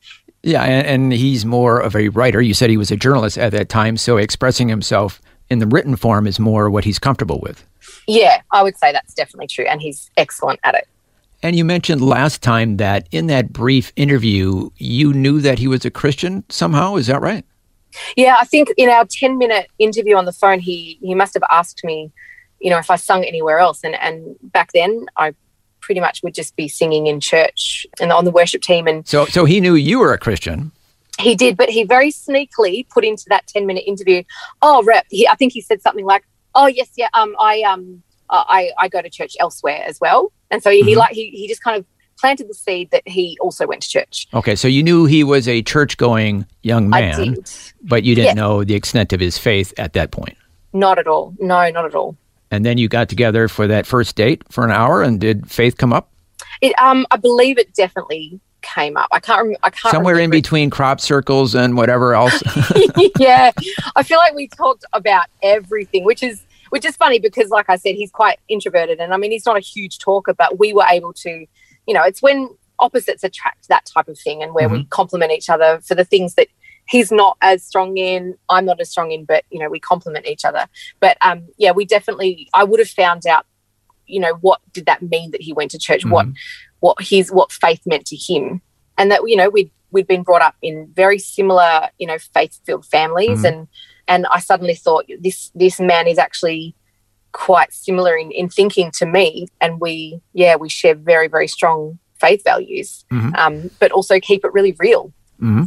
Yeah, 0.44 0.64
and, 0.64 0.88
and 0.88 1.14
he's 1.14 1.46
more 1.46 1.80
of 1.80 1.96
a 1.96 2.10
writer. 2.10 2.42
You 2.42 2.54
said 2.54 2.70
he 2.70 2.78
was 2.78 2.92
a 2.92 2.96
journalist 2.96 3.38
at 3.38 3.52
that 3.54 3.70
time, 3.70 3.98
so 3.98 4.18
expressing 4.18 4.70
himself 4.70 5.22
in 5.50 5.60
the 5.60 5.68
written 5.68 5.96
form 5.96 6.28
is 6.28 6.40
more 6.40 6.70
what 6.70 6.84
he's 6.84 7.00
comfortable 7.00 7.40
with. 7.42 7.66
Yeah, 8.08 8.42
I 8.52 8.64
would 8.64 8.78
say 8.78 8.92
that's 8.92 9.14
definitely 9.14 9.48
true. 9.48 9.66
And 9.66 9.82
he's 9.82 10.10
excellent 10.18 10.60
at 10.64 10.76
it. 10.76 10.88
And 11.44 11.56
you 11.56 11.64
mentioned 11.64 12.02
last 12.02 12.42
time 12.42 12.78
that 12.78 13.08
in 13.12 13.28
that 13.28 13.54
brief 13.54 13.92
interview, 13.96 14.70
you 14.78 15.14
knew 15.14 15.40
that 15.42 15.60
he 15.60 15.68
was 15.68 15.86
a 15.86 15.92
Christian 15.92 16.44
somehow. 16.50 16.96
Is 16.96 17.08
that 17.08 17.22
right? 17.22 17.46
Yeah, 18.16 18.36
I 18.40 18.44
think 18.46 18.74
in 18.78 18.90
our 18.90 19.06
10 19.06 19.38
minute 19.38 19.68
interview 19.80 20.16
on 20.16 20.26
the 20.26 20.34
phone, 20.34 20.60
he, 20.60 20.98
he 21.02 21.16
must 21.16 21.34
have 21.36 21.44
asked 21.52 21.84
me, 21.84 22.12
you 22.60 22.70
know, 22.70 22.80
if 22.80 22.90
I 22.90 22.96
sung 22.96 23.24
anywhere 23.24 23.60
else. 23.60 23.84
And, 23.84 23.96
and 23.96 24.36
back 24.42 24.72
then, 24.74 25.06
I 25.16 25.34
pretty 25.80 26.02
much 26.02 26.22
would 26.24 26.34
just 26.34 26.56
be 26.56 26.68
singing 26.68 27.08
in 27.08 27.20
church 27.20 27.86
and 28.00 28.12
on 28.12 28.26
the 28.26 28.32
worship 28.32 28.62
team. 28.62 28.88
And 28.88 29.08
So, 29.08 29.26
so 29.26 29.46
he 29.46 29.62
knew 29.62 29.76
you 29.76 30.00
were 30.00 30.14
a 30.14 30.18
Christian. 30.18 30.72
he 31.20 31.36
did, 31.36 31.56
but 31.56 31.70
he 31.70 31.84
very 31.84 32.12
sneakily 32.12 32.88
put 32.90 33.06
into 33.06 33.26
that 33.30 33.48
10 33.48 33.66
minute 33.66 33.84
interview, 33.88 34.24
oh, 34.62 34.84
rep, 34.84 35.06
he, 35.10 35.28
I 35.28 35.36
think 35.36 35.54
he 35.54 35.62
said 35.62 35.82
something 35.82 36.06
like, 36.06 36.24
oh, 36.56 36.66
yes, 36.66 36.90
yeah, 36.98 37.10
um, 37.14 37.36
I, 37.40 37.62
um, 37.62 38.02
I, 38.30 38.72
I 38.78 38.88
go 38.90 39.02
to 39.02 39.10
church 39.10 39.36
elsewhere 39.40 39.84
as 39.86 40.00
well. 40.02 40.32
And 40.52 40.62
so 40.64 40.70
he, 40.70 40.84
Mhm. 40.84 40.96
like, 40.98 41.14
he, 41.14 41.30
he 41.32 41.48
just 41.48 41.64
kind 41.64 41.78
of 41.78 41.86
planted 42.20 42.50
the 42.50 42.54
seed 42.54 42.90
that 42.92 43.04
he 43.08 43.38
also 43.42 43.68
went 43.68 43.82
to 43.84 43.90
church. 43.90 44.28
Okay, 44.34 44.56
so 44.56 44.68
you 44.68 44.82
knew 44.84 45.06
he 45.06 45.24
was 45.24 45.48
a 45.48 45.62
church-going 45.62 46.46
young 46.64 46.92
I 46.94 47.02
man, 47.02 47.36
but 47.84 48.04
you 48.04 48.16
didn't 48.16 48.30
Yeah. 48.38 48.42
know 48.44 48.64
the 48.64 48.74
extent 48.76 49.14
of 49.14 49.20
his 49.20 49.38
faith 49.38 49.74
at 49.78 49.94
that 49.94 50.12
point. 50.12 50.36
Not 50.74 50.98
at 51.00 51.08
all. 51.08 51.34
No, 51.40 51.70
not 51.70 51.86
at 51.86 51.96
all. 51.96 52.16
And 52.50 52.66
then 52.66 52.78
you 52.78 52.88
got 52.88 53.10
together 53.10 53.48
for 53.48 53.68
that 53.68 53.86
first 53.86 54.16
date 54.16 54.42
for 54.50 54.64
an 54.64 54.72
hour, 54.72 55.02
and 55.04 55.20
did 55.20 55.50
faith 55.52 55.78
come 55.78 55.92
up 55.94 56.10
It, 56.62 56.74
um, 56.82 57.06
I 57.12 57.18
believe 57.18 57.58
it 57.58 57.74
definitely 57.76 58.40
came 58.64 58.98
up. 58.98 59.08
I 59.12 59.20
can't. 59.20 59.48
Rem- 59.50 59.58
I 59.64 59.70
can't. 59.70 59.92
somewhere 59.92 60.18
in 60.18 60.30
between 60.32 60.70
crop 60.72 61.00
circles 61.00 61.54
and 61.56 61.78
whatever 61.78 62.16
else? 62.16 62.42
yeah, 63.20 63.52
I 63.96 64.02
feel 64.04 64.18
like 64.18 64.34
we 64.34 64.48
talked 64.48 64.84
about 64.94 65.26
everything, 65.44 66.04
which 66.04 66.24
is 66.24 66.42
which 66.70 66.86
is 66.86 66.96
funny 66.96 67.20
because, 67.20 67.50
like 67.50 67.70
I 67.70 67.76
said, 67.76 67.96
he's 67.96 68.12
quite 68.12 68.40
introverted, 68.48 69.00
and 69.00 69.14
I 69.14 69.18
mean, 69.18 69.32
he's 69.32 69.46
not 69.46 69.58
a 69.58 69.62
huge 69.62 70.00
talker, 70.00 70.34
but 70.34 70.60
we 70.60 70.74
were 70.74 70.86
able 70.90 71.14
to, 71.14 71.46
you 71.88 71.94
know, 71.94 72.04
it's 72.04 72.22
when 72.22 72.50
opposites 72.80 73.24
attract 73.24 73.68
that 73.70 73.86
type 73.86 74.08
of 74.08 74.20
thing, 74.20 74.44
and 74.44 74.54
where 74.54 74.70
we 74.70 74.86
complement 74.86 75.32
each 75.32 75.50
other 75.50 75.80
for 75.82 75.96
the 75.96 76.06
things 76.06 76.36
that 76.36 76.48
he's 76.90 77.12
not 77.12 77.38
as 77.42 77.64
strong 77.64 77.98
in, 77.98 78.36
I'm 78.50 78.66
not 78.66 78.80
as 78.80 78.90
strong 78.90 79.12
in, 79.12 79.26
but 79.26 79.44
you 79.50 79.60
know, 79.60 79.70
we 79.70 79.80
complement 79.80 80.26
each 80.26 80.46
other. 80.46 80.68
But 81.00 81.18
um, 81.22 81.48
yeah, 81.58 81.72
we 81.72 81.86
definitely, 81.86 82.50
I 82.54 82.64
would 82.64 82.80
have 82.80 82.90
found 82.90 83.26
out, 83.28 83.46
you 84.06 84.22
know, 84.22 84.36
what 84.36 84.62
did 84.72 84.86
that 84.86 85.02
mean 85.02 85.32
that 85.32 85.42
he 85.42 85.52
went 85.54 85.72
to 85.72 85.78
church? 85.80 86.06
What 86.06 86.28
what 86.80 87.02
his 87.02 87.32
what 87.32 87.52
faith 87.52 87.82
meant 87.86 88.06
to 88.08 88.16
him, 88.16 88.62
and 88.98 89.12
that 89.12 89.22
you 89.26 89.36
know 89.36 89.50
we'd 89.50 89.72
we'd 89.92 90.08
been 90.08 90.24
brought 90.24 90.42
up 90.42 90.56
in 90.62 90.92
very 90.96 91.18
similar 91.20 91.90
you 91.98 92.08
know 92.08 92.18
faith 92.34 92.60
filled 92.66 92.86
families, 92.86 93.42
Mhm. 93.42 93.48
and 93.48 93.68
and 94.08 94.26
I 94.28 94.40
suddenly 94.40 94.76
thought 94.76 95.06
this 95.22 95.52
this 95.56 95.80
man 95.80 96.08
is 96.08 96.18
actually 96.18 96.76
quite 97.34 97.72
similar 97.74 98.16
in, 98.18 98.32
in 98.32 98.50
thinking 98.50 98.92
to 98.92 99.06
me, 99.06 99.48
and 99.62 99.80
we 99.80 100.20
yeah 100.34 100.56
we 100.56 100.70
share 100.70 100.96
very 100.96 101.28
very 101.28 101.48
strong 101.48 102.00
faith 102.20 102.44
values, 102.44 103.06
Mhm. 103.12 103.38
um, 103.38 103.70
but 103.80 103.92
also 103.92 104.20
keep 104.20 104.44
it 104.44 104.52
really 104.54 104.76
real. 104.80 105.12
hmm 105.40 105.66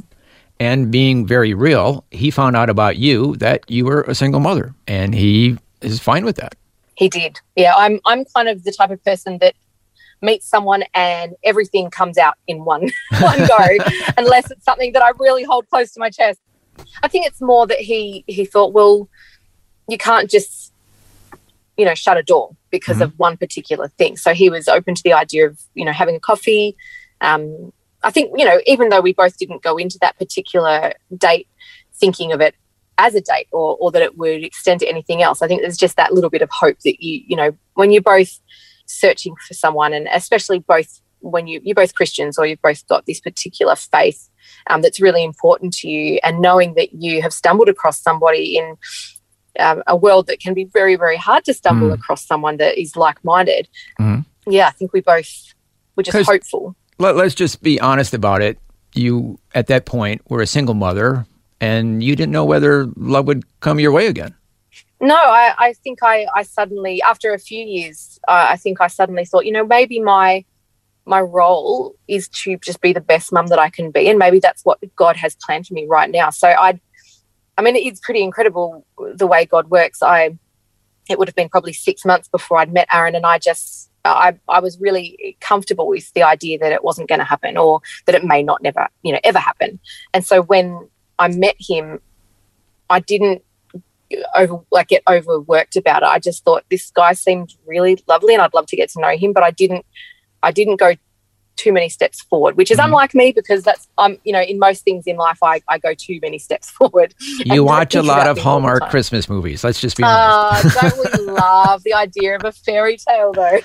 And 0.58 0.90
being 0.90 1.26
very 1.26 1.54
real, 1.54 2.04
he 2.10 2.30
found 2.30 2.54
out 2.56 2.68
about 2.68 2.96
you 2.96 3.36
that 3.36 3.60
you 3.70 3.84
were 3.86 4.02
a 4.02 4.14
single 4.14 4.40
mother, 4.40 4.74
and 4.86 5.14
he 5.14 5.56
is 5.80 6.00
fine 6.00 6.24
with 6.24 6.36
that. 6.36 6.54
He 6.96 7.08
did. 7.08 7.38
Yeah, 7.56 7.74
I'm 7.76 8.00
I'm 8.04 8.24
kind 8.36 8.48
of 8.48 8.64
the 8.64 8.72
type 8.72 8.90
of 8.90 9.02
person 9.04 9.38
that 9.38 9.54
meets 10.22 10.46
someone 10.46 10.82
and 10.92 11.32
everything 11.44 11.88
comes 11.90 12.18
out 12.18 12.34
in 12.46 12.64
one 12.66 12.90
one 13.30 13.38
go, 13.46 13.64
unless 14.18 14.50
it's 14.50 14.64
something 14.64 14.92
that 14.92 15.02
I 15.02 15.10
really 15.18 15.44
hold 15.44 15.64
close 15.70 15.92
to 15.94 16.00
my 16.00 16.10
chest. 16.10 16.40
I 17.02 17.08
think 17.08 17.26
it's 17.26 17.40
more 17.40 17.66
that 17.66 17.78
he 17.78 18.24
he 18.26 18.44
thought, 18.44 18.72
well, 18.72 19.08
you 19.88 19.98
can't 19.98 20.30
just 20.30 20.72
you 21.76 21.84
know 21.84 21.94
shut 21.94 22.18
a 22.18 22.22
door 22.22 22.56
because 22.70 22.96
mm-hmm. 22.96 23.04
of 23.04 23.18
one 23.18 23.36
particular 23.36 23.88
thing. 23.88 24.16
So 24.16 24.34
he 24.34 24.50
was 24.50 24.68
open 24.68 24.94
to 24.94 25.02
the 25.02 25.12
idea 25.12 25.46
of 25.46 25.60
you 25.74 25.84
know 25.84 25.92
having 25.92 26.16
a 26.16 26.20
coffee. 26.20 26.76
Um, 27.20 27.72
I 28.02 28.10
think 28.10 28.32
you 28.38 28.44
know 28.44 28.60
even 28.66 28.88
though 28.88 29.00
we 29.00 29.12
both 29.12 29.36
didn't 29.38 29.62
go 29.62 29.76
into 29.76 29.98
that 30.00 30.18
particular 30.18 30.94
date 31.16 31.48
thinking 31.94 32.32
of 32.32 32.40
it 32.40 32.54
as 33.00 33.14
a 33.14 33.20
date 33.20 33.48
or, 33.50 33.76
or 33.80 33.90
that 33.90 34.02
it 34.02 34.18
would 34.18 34.44
extend 34.44 34.80
to 34.80 34.86
anything 34.86 35.22
else. 35.22 35.40
I 35.40 35.48
think 35.48 35.62
there's 35.62 35.78
just 35.78 35.96
that 35.96 36.12
little 36.12 36.28
bit 36.28 36.42
of 36.42 36.50
hope 36.50 36.78
that 36.80 37.02
you, 37.02 37.22
you 37.26 37.34
know, 37.34 37.56
when 37.74 37.90
you're 37.90 38.02
both 38.02 38.38
searching 38.84 39.34
for 39.46 39.54
someone 39.54 39.94
and 39.94 40.06
especially 40.12 40.58
both 40.58 41.00
when 41.20 41.46
you, 41.46 41.60
you're 41.62 41.74
both 41.74 41.94
Christians 41.94 42.38
or 42.38 42.46
you've 42.46 42.62
both 42.62 42.86
got 42.88 43.06
this 43.06 43.20
particular 43.20 43.76
faith 43.76 44.28
um, 44.68 44.82
that's 44.82 45.00
really 45.00 45.24
important 45.24 45.72
to 45.74 45.88
you 45.88 46.18
and 46.22 46.40
knowing 46.40 46.74
that 46.74 46.92
you 46.94 47.22
have 47.22 47.32
stumbled 47.32 47.68
across 47.68 48.00
somebody 48.00 48.56
in 48.56 48.76
um, 49.58 49.82
a 49.86 49.96
world 49.96 50.26
that 50.28 50.40
can 50.40 50.54
be 50.54 50.64
very, 50.64 50.96
very 50.96 51.16
hard 51.16 51.44
to 51.44 51.54
stumble 51.54 51.88
mm. 51.88 51.94
across 51.94 52.26
someone 52.26 52.56
that 52.58 52.80
is 52.80 52.96
like-minded. 52.96 53.68
Mm. 53.98 54.24
Yeah, 54.46 54.68
I 54.68 54.70
think 54.70 54.92
we 54.92 55.00
both 55.00 55.54
were 55.96 56.02
just 56.02 56.26
hopeful. 56.26 56.76
Let, 56.98 57.16
let's 57.16 57.34
just 57.34 57.62
be 57.62 57.80
honest 57.80 58.14
about 58.14 58.42
it. 58.42 58.58
You, 58.94 59.38
at 59.54 59.68
that 59.68 59.86
point, 59.86 60.22
were 60.30 60.40
a 60.40 60.46
single 60.46 60.74
mother 60.74 61.26
and 61.60 62.02
you 62.02 62.16
didn't 62.16 62.32
know 62.32 62.44
whether 62.44 62.86
love 62.96 63.26
would 63.26 63.44
come 63.60 63.78
your 63.78 63.92
way 63.92 64.06
again. 64.06 64.34
No, 65.00 65.16
I, 65.16 65.54
I 65.58 65.72
think 65.72 66.00
I, 66.02 66.26
I 66.34 66.42
suddenly, 66.42 67.00
after 67.02 67.32
a 67.32 67.38
few 67.38 67.64
years, 67.64 68.18
uh, 68.28 68.48
I 68.50 68.56
think 68.56 68.80
I 68.80 68.86
suddenly 68.88 69.24
thought, 69.24 69.46
you 69.46 69.52
know, 69.52 69.64
maybe 69.64 69.98
my 69.98 70.44
my 71.06 71.20
role 71.20 71.94
is 72.08 72.28
to 72.28 72.56
just 72.58 72.80
be 72.80 72.92
the 72.92 73.00
best 73.00 73.32
mum 73.32 73.48
that 73.48 73.58
I 73.58 73.70
can 73.70 73.90
be, 73.90 74.08
and 74.08 74.18
maybe 74.18 74.38
that's 74.38 74.64
what 74.64 74.78
God 74.96 75.16
has 75.16 75.36
planned 75.36 75.66
for 75.66 75.74
me 75.74 75.86
right 75.88 76.10
now. 76.10 76.30
So 76.30 76.48
I, 76.48 76.80
I 77.58 77.62
mean, 77.62 77.76
it's 77.76 78.00
pretty 78.00 78.22
incredible 78.22 78.86
the 79.14 79.26
way 79.26 79.44
God 79.44 79.70
works. 79.70 80.02
I, 80.02 80.38
it 81.08 81.18
would 81.18 81.28
have 81.28 81.34
been 81.34 81.48
probably 81.48 81.72
six 81.72 82.04
months 82.04 82.28
before 82.28 82.58
I'd 82.58 82.72
met 82.72 82.88
Aaron, 82.92 83.14
and 83.14 83.26
I 83.26 83.38
just, 83.38 83.90
I, 84.04 84.38
I 84.48 84.60
was 84.60 84.80
really 84.80 85.36
comfortable 85.40 85.86
with 85.88 86.12
the 86.14 86.22
idea 86.22 86.58
that 86.58 86.72
it 86.72 86.84
wasn't 86.84 87.08
going 87.08 87.18
to 87.18 87.24
happen, 87.24 87.56
or 87.56 87.80
that 88.06 88.14
it 88.14 88.24
may 88.24 88.42
not 88.42 88.62
never, 88.62 88.88
you 89.02 89.12
know, 89.12 89.20
ever 89.24 89.38
happen. 89.38 89.80
And 90.14 90.24
so 90.24 90.42
when 90.42 90.88
I 91.18 91.28
met 91.28 91.56
him, 91.58 92.00
I 92.88 93.00
didn't 93.00 93.42
over 94.34 94.60
like 94.72 94.88
get 94.88 95.02
overworked 95.08 95.76
about 95.76 96.02
it. 96.02 96.06
I 96.06 96.18
just 96.18 96.44
thought 96.44 96.64
this 96.70 96.90
guy 96.90 97.12
seemed 97.12 97.54
really 97.66 98.02
lovely 98.08 98.34
and 98.34 98.42
I'd 98.42 98.54
love 98.54 98.66
to 98.66 98.76
get 98.76 98.90
to 98.90 99.00
know 99.00 99.16
him, 99.16 99.32
but 99.32 99.44
I 99.44 99.52
didn't 99.52 99.86
I 100.42 100.52
didn't 100.52 100.76
go 100.76 100.94
too 101.60 101.72
many 101.72 101.90
steps 101.90 102.22
forward, 102.22 102.56
which 102.56 102.70
is 102.70 102.78
mm-hmm. 102.78 102.86
unlike 102.86 103.14
me 103.14 103.32
because 103.32 103.62
that's 103.62 103.86
I'm 103.98 104.18
you 104.24 104.32
know 104.32 104.40
in 104.40 104.58
most 104.58 104.82
things 104.82 105.06
in 105.06 105.16
life 105.16 105.38
I, 105.42 105.60
I 105.68 105.78
go 105.78 105.92
too 105.94 106.18
many 106.22 106.38
steps 106.38 106.70
forward. 106.78 107.14
You 107.44 107.64
watch 107.64 107.94
a 107.94 108.02
lot 108.02 108.26
of 108.26 108.38
Hallmark 108.38 108.88
Christmas 108.90 109.28
movies. 109.28 109.62
Let's 109.62 109.80
just 109.80 109.96
be 109.96 110.02
honest. 110.02 110.82
Uh, 110.82 110.90
don't 110.90 111.18
we 111.18 111.24
love 111.32 111.82
the 111.84 111.94
idea 111.94 112.36
of 112.36 112.44
a 112.44 112.52
fairy 112.52 112.96
tale 112.96 113.32
though? 113.32 113.60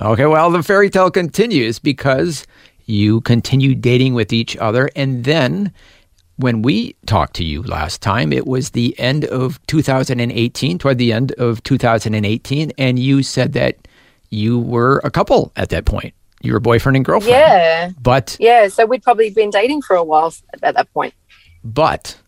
okay, 0.12 0.26
well 0.26 0.50
the 0.50 0.62
fairy 0.62 0.88
tale 0.88 1.10
continues 1.10 1.78
because 1.78 2.46
you 2.86 3.20
continue 3.22 3.74
dating 3.74 4.14
with 4.14 4.32
each 4.32 4.56
other 4.56 4.90
and 4.96 5.24
then 5.24 5.72
when 6.36 6.62
we 6.62 6.96
talked 7.06 7.34
to 7.36 7.44
you 7.44 7.62
last 7.62 8.02
time, 8.02 8.32
it 8.32 8.44
was 8.44 8.70
the 8.70 8.98
end 8.98 9.24
of 9.26 9.64
2018, 9.68 10.78
toward 10.78 10.98
the 10.98 11.12
end 11.12 11.30
of 11.32 11.62
2018, 11.62 12.72
and 12.76 12.98
you 12.98 13.22
said 13.22 13.52
that 13.52 13.86
you 14.34 14.58
were 14.58 15.00
a 15.04 15.10
couple 15.10 15.52
at 15.56 15.70
that 15.70 15.84
point. 15.84 16.14
You 16.42 16.52
were 16.52 16.60
boyfriend 16.60 16.96
and 16.96 17.04
girlfriend. 17.04 17.38
Yeah. 17.38 17.90
But 18.02 18.36
yeah, 18.38 18.68
so 18.68 18.84
we'd 18.84 19.02
probably 19.02 19.30
been 19.30 19.50
dating 19.50 19.82
for 19.82 19.96
a 19.96 20.04
while 20.04 20.34
at 20.62 20.74
that 20.74 20.92
point. 20.92 21.14
But 21.62 22.18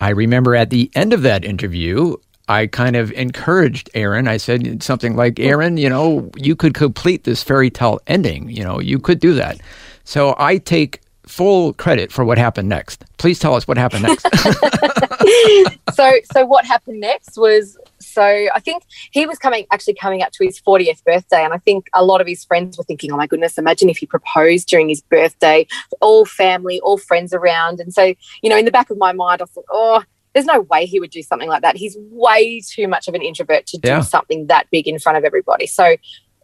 I 0.00 0.10
remember 0.10 0.54
at 0.54 0.70
the 0.70 0.90
end 0.94 1.12
of 1.12 1.22
that 1.22 1.44
interview, 1.44 2.16
I 2.48 2.66
kind 2.66 2.94
of 2.94 3.10
encouraged 3.12 3.90
Aaron. 3.94 4.28
I 4.28 4.36
said 4.36 4.82
something 4.82 5.16
like, 5.16 5.40
Aaron, 5.40 5.76
you 5.76 5.88
know, 5.88 6.30
you 6.36 6.54
could 6.54 6.74
complete 6.74 7.24
this 7.24 7.42
fairy 7.42 7.70
tale 7.70 8.00
ending. 8.06 8.48
You 8.48 8.62
know, 8.62 8.80
you 8.80 8.98
could 8.98 9.18
do 9.18 9.34
that. 9.34 9.60
So 10.04 10.34
I 10.38 10.58
take 10.58 11.00
full 11.26 11.72
credit 11.74 12.12
for 12.12 12.24
what 12.24 12.38
happened 12.38 12.68
next. 12.68 13.04
Please 13.16 13.38
tell 13.38 13.54
us 13.54 13.66
what 13.66 13.76
happened 13.76 14.02
next. 14.02 14.26
so, 15.94 16.12
so 16.32 16.44
what 16.44 16.64
happened 16.64 17.00
next 17.00 17.36
was 17.36 17.78
so 18.12 18.22
I 18.22 18.60
think 18.60 18.84
he 19.10 19.26
was 19.26 19.38
coming 19.38 19.66
actually 19.70 19.94
coming 19.94 20.22
up 20.22 20.32
to 20.32 20.44
his 20.44 20.60
40th 20.60 21.02
birthday, 21.04 21.44
and 21.44 21.52
I 21.52 21.58
think 21.58 21.88
a 21.94 22.04
lot 22.04 22.20
of 22.20 22.26
his 22.26 22.44
friends 22.44 22.78
were 22.78 22.84
thinking, 22.84 23.12
"Oh 23.12 23.16
my 23.16 23.26
goodness, 23.26 23.58
imagine 23.58 23.88
if 23.88 23.98
he 23.98 24.06
proposed 24.06 24.68
during 24.68 24.88
his 24.88 25.00
birthday, 25.00 25.66
all 26.00 26.24
family, 26.24 26.80
all 26.80 26.98
friends 26.98 27.32
around." 27.32 27.80
And 27.80 27.92
so, 27.92 28.14
you 28.42 28.50
know, 28.50 28.56
in 28.56 28.64
the 28.64 28.70
back 28.70 28.90
of 28.90 28.98
my 28.98 29.12
mind, 29.12 29.42
I 29.42 29.46
thought, 29.46 29.66
"Oh." 29.70 30.02
There's 30.34 30.46
no 30.46 30.62
way 30.62 30.86
he 30.86 30.98
would 30.98 31.10
do 31.10 31.22
something 31.22 31.50
like 31.50 31.60
that. 31.60 31.76
He's 31.76 31.94
way 32.10 32.62
too 32.66 32.88
much 32.88 33.06
of 33.06 33.12
an 33.12 33.20
introvert 33.20 33.66
to 33.66 33.76
do 33.76 33.88
yeah. 33.88 34.00
something 34.00 34.46
that 34.46 34.66
big 34.70 34.88
in 34.88 34.98
front 34.98 35.18
of 35.18 35.24
everybody. 35.24 35.66
So, 35.66 35.96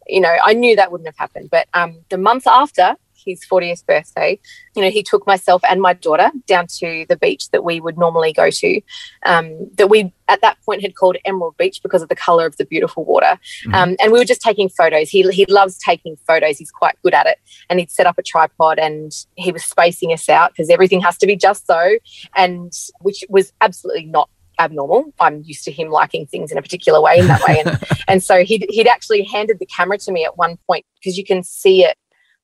you 0.06 0.20
know, 0.20 0.36
I 0.44 0.52
knew 0.52 0.76
that 0.76 0.92
wouldn't 0.92 1.08
have 1.08 1.16
happened. 1.16 1.48
But 1.50 1.68
um, 1.72 2.04
the 2.10 2.18
month 2.18 2.46
after, 2.46 2.96
his 3.24 3.44
40th 3.44 3.84
birthday, 3.86 4.38
you 4.74 4.82
know, 4.82 4.90
he 4.90 5.02
took 5.02 5.26
myself 5.26 5.62
and 5.68 5.80
my 5.80 5.92
daughter 5.92 6.30
down 6.46 6.66
to 6.78 7.06
the 7.08 7.16
beach 7.16 7.50
that 7.50 7.64
we 7.64 7.80
would 7.80 7.98
normally 7.98 8.32
go 8.32 8.50
to, 8.50 8.80
um, 9.26 9.68
that 9.74 9.88
we 9.88 10.12
at 10.28 10.40
that 10.42 10.58
point 10.64 10.82
had 10.82 10.94
called 10.94 11.16
Emerald 11.24 11.56
Beach 11.56 11.82
because 11.82 12.02
of 12.02 12.08
the 12.08 12.16
color 12.16 12.46
of 12.46 12.56
the 12.56 12.66
beautiful 12.66 13.04
water. 13.04 13.38
Mm-hmm. 13.66 13.74
Um, 13.74 13.96
and 14.00 14.12
we 14.12 14.18
were 14.18 14.24
just 14.24 14.42
taking 14.42 14.68
photos. 14.68 15.08
He, 15.08 15.22
he 15.30 15.46
loves 15.46 15.78
taking 15.78 16.16
photos, 16.26 16.58
he's 16.58 16.70
quite 16.70 16.96
good 17.02 17.14
at 17.14 17.26
it. 17.26 17.38
And 17.68 17.78
he'd 17.78 17.90
set 17.90 18.06
up 18.06 18.18
a 18.18 18.22
tripod 18.22 18.78
and 18.78 19.12
he 19.36 19.52
was 19.52 19.64
spacing 19.64 20.12
us 20.12 20.28
out 20.28 20.52
because 20.52 20.70
everything 20.70 21.00
has 21.00 21.18
to 21.18 21.26
be 21.26 21.36
just 21.36 21.66
so, 21.66 21.98
and 22.36 22.72
which 23.00 23.24
was 23.28 23.52
absolutely 23.60 24.06
not 24.06 24.28
abnormal. 24.58 25.12
I'm 25.20 25.42
used 25.44 25.64
to 25.64 25.72
him 25.72 25.88
liking 25.88 26.26
things 26.26 26.50
in 26.50 26.58
a 26.58 26.62
particular 26.62 27.00
way 27.00 27.18
in 27.18 27.26
that 27.28 27.42
way. 27.46 27.62
And, 27.64 27.80
and 28.08 28.22
so 28.22 28.44
he'd, 28.44 28.66
he'd 28.68 28.88
actually 28.88 29.22
handed 29.24 29.58
the 29.58 29.66
camera 29.66 29.98
to 29.98 30.12
me 30.12 30.24
at 30.24 30.36
one 30.36 30.58
point 30.66 30.84
because 30.98 31.16
you 31.16 31.24
can 31.24 31.42
see 31.42 31.84
it 31.84 31.96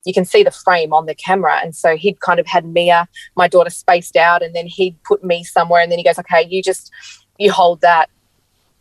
you 0.05 0.13
can 0.13 0.25
see 0.25 0.43
the 0.43 0.51
frame 0.51 0.93
on 0.93 1.07
the 1.07 1.15
camera. 1.15 1.59
And 1.63 1.75
so 1.75 1.97
he'd 1.97 2.21
kind 2.21 2.39
of 2.39 2.47
had 2.47 2.65
Mia, 2.67 3.09
my 3.37 3.49
daughter, 3.49 3.71
spaced 3.71 4.17
out, 4.17 4.43
and 4.43 4.55
then 4.55 4.67
he'd 4.67 5.03
put 5.03 5.25
me 5.25 5.45
somewhere, 5.45 5.83
and 5.83 5.91
then 5.91 5.99
he 5.99 6.05
goes, 6.05 6.19
"Okay, 6.19 6.47
you 6.49 6.63
just 6.63 6.91
you 7.39 7.51
hold 7.51 7.81
that." 7.81 8.11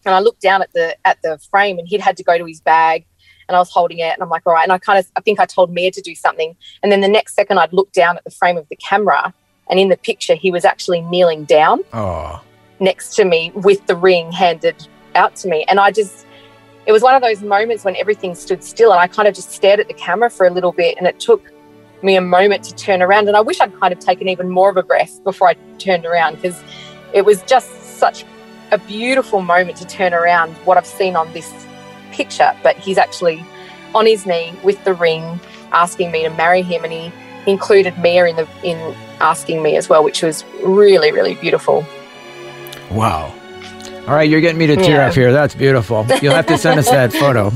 And 0.06 0.14
I 0.14 0.20
looked 0.20 0.42
down 0.42 0.62
at 0.62 0.74
the 0.74 0.96
at 1.06 1.22
the 1.22 1.40
frame, 1.50 1.80
and 1.80 1.88
he'd 1.88 2.02
had 2.02 2.18
to 2.18 2.24
go 2.24 2.38
to 2.38 2.46
his 2.46 2.62
bag, 2.62 3.06
and 3.48 3.56
I 3.56 3.60
was 3.60 3.70
holding 3.70 4.00
it, 4.00 4.14
and 4.14 4.22
I'm 4.22 4.30
like, 4.30 4.44
"All 4.46 4.54
right." 4.54 4.64
And 4.64 4.72
I 4.72 4.78
kind 4.78 5.00
of 5.00 5.10
I 5.16 5.22
think 5.22 5.40
I 5.40 5.46
told 5.46 5.72
Mia 5.72 5.92
to 5.92 6.02
do 6.02 6.16
something, 6.16 6.56
and 6.82 6.92
then 6.92 7.02
the 7.02 7.08
next 7.08 7.36
second 7.36 7.58
I'd 7.58 7.74
look 7.74 7.92
down 7.92 8.18
at 8.18 8.24
the 8.24 8.32
frame 8.32 8.58
of 8.58 8.68
the 8.70 8.76
camera, 8.76 9.34
and 9.70 9.80
in 9.80 9.90
the 9.90 9.98
picture 9.98 10.36
he 10.36 10.52
was 10.52 10.66
actually 10.66 11.02
kneeling 11.02 11.46
down 11.46 11.82
oh. 11.94 12.42
next 12.80 13.16
to 13.16 13.26
me 13.26 13.52
with 13.56 13.86
the 13.88 13.96
ring 13.96 14.32
handed 14.32 14.88
out 15.16 15.36
to 15.38 15.48
me, 15.48 15.66
and 15.70 15.80
I 15.80 15.92
just 15.92 16.26
it 16.86 16.92
was 16.92 17.02
one 17.02 17.16
of 17.16 17.22
those 17.22 17.42
moments 17.42 17.86
when 17.86 17.96
everything 17.96 18.36
stood 18.36 18.64
still 18.64 18.92
and 18.92 19.00
I 19.00 19.08
kind 19.08 19.28
of 19.28 19.34
just 19.34 19.52
stared 19.52 19.80
at 19.80 19.88
the 19.88 19.94
camera 19.94 20.30
for 20.30 20.46
a 20.46 20.50
little 20.50 20.74
bit 20.74 20.98
and 20.98 21.08
it 21.08 21.20
took 21.20 21.42
me 22.02 22.18
a 22.18 22.22
moment 22.22 22.64
to 22.66 22.76
turn 22.76 23.02
around. 23.02 23.28
And 23.28 23.38
I 23.38 23.42
wish 23.42 23.62
I'd 23.62 23.74
kind 23.80 23.94
of 23.94 24.00
taken 24.00 24.28
even 24.28 24.50
more 24.50 24.70
of 24.70 24.78
a 24.78 24.84
breath 24.84 25.24
before 25.24 25.48
I 25.48 25.54
turned 25.78 26.06
around 26.06 26.36
because 26.36 26.62
it 27.14 27.24
was 27.24 27.42
just 27.44 27.98
such 27.98 28.26
a 28.72 28.78
beautiful 28.78 29.42
moment 29.42 29.78
to 29.78 29.88
turn 29.88 30.14
around 30.14 30.54
what 30.66 30.78
I've 30.78 30.86
seen 30.86 31.16
on 31.16 31.32
this 31.32 31.52
picture. 32.12 32.54
But 32.62 32.76
he's 32.76 32.98
actually 32.98 33.46
on 33.96 34.06
his 34.06 34.26
knee 34.26 34.54
with 34.64 34.84
the 34.84 34.94
ring 34.94 35.40
asking 35.72 36.12
me 36.12 36.24
to 36.24 36.30
marry 36.32 36.62
him. 36.62 36.84
And 36.84 36.92
he 36.92 37.12
included 37.48 37.98
Mia 38.00 38.26
in 38.26 38.36
the 38.36 38.48
in 38.64 38.96
asking 39.20 39.62
me 39.64 39.78
as 39.78 39.88
well 39.88 40.04
which 40.04 40.22
was 40.24 40.44
really 40.64 41.12
really 41.12 41.36
beautiful. 41.36 41.86
Wow 42.90 43.34
all 44.08 44.16
right, 44.16 44.30
you're 44.30 44.42
getting 44.42 44.58
me 44.58 44.68
to 44.68 44.76
tear 44.76 44.98
yeah. 44.98 45.08
up 45.08 45.14
here. 45.14 45.32
That's 45.32 45.56
beautiful. 45.56 46.06
You'll 46.22 46.34
have 46.34 46.48
to 46.48 46.58
send 46.58 46.80
us 46.80 46.90
that 46.90 47.14
photo. 47.24 47.52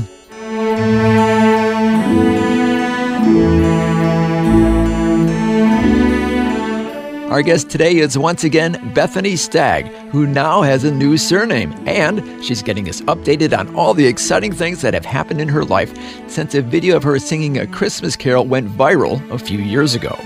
Our 7.30 7.42
guest 7.42 7.68
today 7.68 7.98
is 7.98 8.16
once 8.16 8.42
again 8.42 8.92
Bethany 8.94 9.36
Stagg, 9.36 9.86
who 10.10 10.26
now 10.26 10.62
has 10.62 10.84
a 10.84 10.90
new 10.90 11.18
surname, 11.18 11.74
and 11.86 12.42
she's 12.42 12.62
getting 12.62 12.88
us 12.88 13.02
updated 13.02 13.56
on 13.56 13.74
all 13.76 13.92
the 13.92 14.06
exciting 14.06 14.50
things 14.50 14.80
that 14.80 14.94
have 14.94 15.04
happened 15.04 15.42
in 15.42 15.48
her 15.48 15.64
life 15.64 15.92
since 16.28 16.54
a 16.54 16.62
video 16.62 16.96
of 16.96 17.02
her 17.02 17.18
singing 17.18 17.58
a 17.58 17.66
Christmas 17.66 18.16
carol 18.16 18.46
went 18.46 18.70
viral 18.70 19.20
a 19.30 19.38
few 19.38 19.58
years 19.58 19.94
ago. 19.94 20.18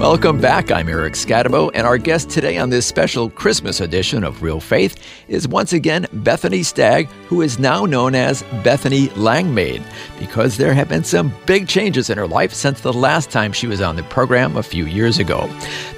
Welcome 0.00 0.40
back. 0.40 0.72
I'm 0.72 0.88
Eric 0.88 1.12
Skattebo, 1.12 1.72
and 1.74 1.86
our 1.86 1.98
guest 1.98 2.30
today 2.30 2.56
on 2.56 2.70
this 2.70 2.86
special 2.86 3.28
Christmas 3.28 3.82
edition 3.82 4.24
of 4.24 4.42
Real 4.42 4.58
Faith 4.58 4.96
is 5.28 5.46
once 5.46 5.74
again 5.74 6.06
Bethany 6.10 6.62
Stagg, 6.62 7.06
who 7.26 7.42
is 7.42 7.58
now 7.58 7.84
known 7.84 8.14
as 8.14 8.42
Bethany 8.64 9.08
Langmaid, 9.10 9.82
because 10.18 10.56
there 10.56 10.72
have 10.72 10.88
been 10.88 11.04
some 11.04 11.34
big 11.44 11.68
changes 11.68 12.08
in 12.08 12.16
her 12.16 12.26
life 12.26 12.54
since 12.54 12.80
the 12.80 12.94
last 12.94 13.30
time 13.30 13.52
she 13.52 13.66
was 13.66 13.82
on 13.82 13.94
the 13.94 14.02
program 14.04 14.56
a 14.56 14.62
few 14.62 14.86
years 14.86 15.18
ago. 15.18 15.50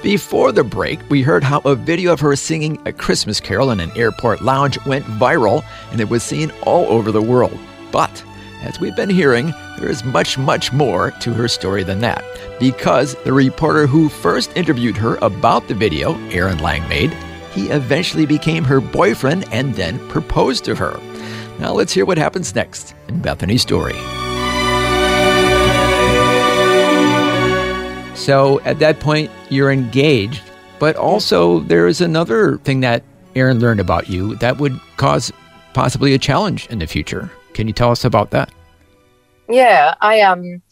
Before 0.03 0.51
the 0.51 0.65
break, 0.65 0.99
we 1.09 1.21
heard 1.21 1.41
how 1.45 1.61
a 1.61 1.73
video 1.73 2.11
of 2.11 2.19
her 2.19 2.35
singing 2.35 2.81
a 2.85 2.91
Christmas 2.91 3.39
carol 3.39 3.71
in 3.71 3.79
an 3.79 3.97
airport 3.97 4.41
lounge 4.41 4.85
went 4.85 5.05
viral, 5.05 5.63
and 5.91 6.01
it 6.01 6.09
was 6.09 6.23
seen 6.23 6.51
all 6.63 6.85
over 6.87 7.13
the 7.13 7.21
world. 7.21 7.57
But 7.93 8.21
as 8.63 8.81
we've 8.81 8.97
been 8.97 9.09
hearing, 9.09 9.53
there 9.83 9.91
is 9.91 10.05
much, 10.05 10.37
much 10.37 10.71
more 10.71 11.11
to 11.11 11.33
her 11.33 11.49
story 11.49 11.83
than 11.83 11.99
that, 11.99 12.23
because 12.57 13.15
the 13.25 13.33
reporter 13.33 13.85
who 13.85 14.07
first 14.07 14.55
interviewed 14.55 14.95
her 14.95 15.17
about 15.17 15.67
the 15.67 15.73
video, 15.73 16.17
Aaron 16.29 16.57
Langmaid, 16.59 17.13
he 17.51 17.69
eventually 17.69 18.25
became 18.25 18.63
her 18.63 18.79
boyfriend 18.79 19.43
and 19.51 19.75
then 19.75 19.99
proposed 20.07 20.63
to 20.63 20.75
her. 20.75 20.97
Now 21.59 21.73
let's 21.73 21.91
hear 21.91 22.05
what 22.05 22.17
happens 22.17 22.55
next 22.55 22.95
in 23.09 23.21
Bethany's 23.21 23.61
story. 23.61 23.95
So 28.15 28.61
at 28.61 28.79
that 28.79 29.01
point, 29.01 29.29
you're 29.49 29.73
engaged, 29.73 30.43
but 30.79 30.95
also 30.95 31.59
there 31.59 31.87
is 31.87 31.99
another 31.99 32.57
thing 32.59 32.79
that 32.79 33.03
Aaron 33.35 33.59
learned 33.59 33.81
about 33.81 34.07
you 34.07 34.35
that 34.35 34.59
would 34.59 34.79
cause 34.95 35.33
possibly 35.73 36.13
a 36.13 36.17
challenge 36.17 36.67
in 36.67 36.79
the 36.79 36.87
future. 36.87 37.29
Can 37.53 37.67
you 37.67 37.73
tell 37.73 37.91
us 37.91 38.05
about 38.05 38.31
that? 38.31 38.49
Yeah, 39.53 39.93
I 40.01 40.21
um 40.21 40.63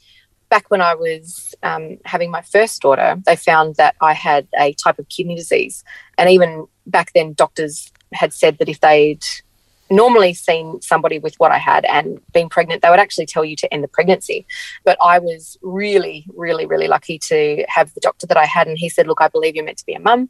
back 0.50 0.72
when 0.72 0.82
I 0.82 0.96
was 0.96 1.54
um, 1.64 1.98
having 2.04 2.30
my 2.30 2.42
first 2.42 2.82
daughter, 2.82 3.16
they 3.26 3.38
found 3.38 3.76
that 3.76 3.96
I 4.02 4.14
had 4.14 4.48
a 4.60 4.74
type 4.74 4.98
of 4.98 5.08
kidney 5.08 5.36
disease, 5.36 5.84
and 6.18 6.30
even 6.32 6.66
back 6.88 7.12
then, 7.14 7.34
doctors 7.34 7.92
had 8.12 8.34
said 8.34 8.58
that 8.58 8.68
if 8.68 8.80
they'd 8.80 9.24
normally 9.92 10.34
seen 10.34 10.82
somebody 10.82 11.20
with 11.20 11.36
what 11.36 11.52
I 11.52 11.60
had 11.60 11.86
and 11.86 12.20
been 12.34 12.50
pregnant, 12.50 12.82
they 12.82 12.90
would 12.90 13.00
actually 13.00 13.28
tell 13.28 13.46
you 13.46 13.56
to 13.58 13.72
end 13.72 13.84
the 13.84 13.88
pregnancy. 13.88 14.48
But 14.84 14.98
I 15.04 15.20
was 15.20 15.60
really, 15.62 16.26
really, 16.34 16.66
really 16.66 16.88
lucky 16.88 17.20
to 17.20 17.64
have 17.68 17.94
the 17.94 18.00
doctor 18.02 18.26
that 18.26 18.38
I 18.38 18.46
had. 18.46 18.68
And 18.68 18.80
he 18.80 18.90
said, 18.90 19.06
Look, 19.06 19.22
I 19.22 19.28
believe 19.28 19.56
you're 19.56 19.66
meant 19.66 19.78
to 19.78 19.86
be 19.86 19.94
a 19.94 20.00
mum. 20.00 20.30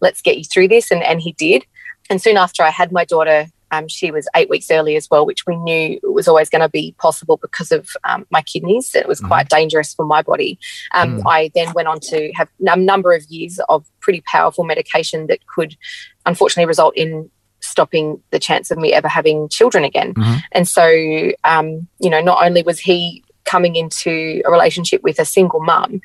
Let's 0.00 0.20
get 0.20 0.36
you 0.36 0.44
through 0.44 0.68
this. 0.68 0.90
And, 0.90 1.02
and 1.04 1.20
he 1.20 1.32
did. 1.32 1.64
And 2.10 2.20
soon 2.20 2.36
after 2.36 2.62
I 2.64 2.70
had 2.70 2.90
my 2.90 3.04
daughter, 3.04 3.46
um, 3.74 3.88
she 3.88 4.10
was 4.10 4.28
eight 4.36 4.48
weeks 4.48 4.70
early 4.70 4.96
as 4.96 5.08
well, 5.10 5.26
which 5.26 5.46
we 5.46 5.56
knew 5.56 5.98
was 6.02 6.28
always 6.28 6.48
going 6.48 6.60
to 6.60 6.68
be 6.68 6.94
possible 6.98 7.36
because 7.36 7.72
of 7.72 7.90
um, 8.04 8.26
my 8.30 8.42
kidneys. 8.42 8.94
It 8.94 9.08
was 9.08 9.20
mm 9.20 9.24
quite 9.24 9.48
dangerous 9.48 9.94
for 9.94 10.04
my 10.04 10.20
body. 10.20 10.58
Um, 10.92 11.20
mm. 11.20 11.22
I 11.26 11.50
then 11.54 11.72
went 11.72 11.88
on 11.88 11.98
to 12.00 12.30
have 12.34 12.46
a 12.60 12.76
number 12.76 13.12
of 13.12 13.24
years 13.30 13.58
of 13.70 13.86
pretty 14.00 14.22
powerful 14.30 14.64
medication 14.64 15.28
that 15.28 15.46
could 15.46 15.76
unfortunately 16.26 16.66
result 16.66 16.94
in 16.94 17.30
stopping 17.60 18.20
the 18.30 18.38
chance 18.38 18.70
of 18.70 18.76
me 18.76 18.92
ever 18.92 19.08
having 19.08 19.48
children 19.48 19.82
again. 19.82 20.12
Mm-hmm. 20.12 20.34
And 20.52 20.68
so, 20.68 20.86
um, 21.44 21.88
you 22.00 22.10
know, 22.10 22.20
not 22.20 22.44
only 22.44 22.62
was 22.62 22.78
he 22.78 23.24
coming 23.44 23.76
into 23.76 24.42
a 24.44 24.50
relationship 24.50 25.02
with 25.02 25.18
a 25.18 25.24
single 25.24 25.60
mum, 25.60 26.02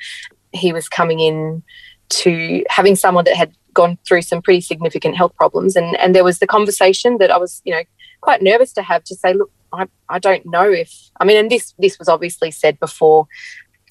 he 0.52 0.72
was 0.72 0.88
coming 0.88 1.20
in 1.20 1.62
to 2.08 2.64
having 2.68 2.96
someone 2.96 3.24
that 3.24 3.36
had 3.36 3.52
gone 3.80 3.98
through 4.06 4.22
some 4.22 4.42
pretty 4.42 4.60
significant 4.60 5.16
health 5.16 5.34
problems. 5.36 5.76
And, 5.76 5.96
and 5.96 6.14
there 6.14 6.24
was 6.24 6.38
the 6.38 6.46
conversation 6.46 7.18
that 7.18 7.30
I 7.30 7.38
was, 7.38 7.62
you 7.64 7.72
know, 7.72 7.82
quite 8.20 8.42
nervous 8.42 8.72
to 8.74 8.82
have 8.82 9.02
to 9.04 9.14
say, 9.14 9.32
look, 9.32 9.50
I, 9.72 9.86
I 10.08 10.18
don't 10.18 10.44
know 10.46 10.68
if, 10.70 10.92
I 11.20 11.24
mean, 11.24 11.38
and 11.38 11.50
this, 11.50 11.74
this 11.78 11.98
was 11.98 12.08
obviously 12.08 12.50
said 12.50 12.78
before, 12.78 13.26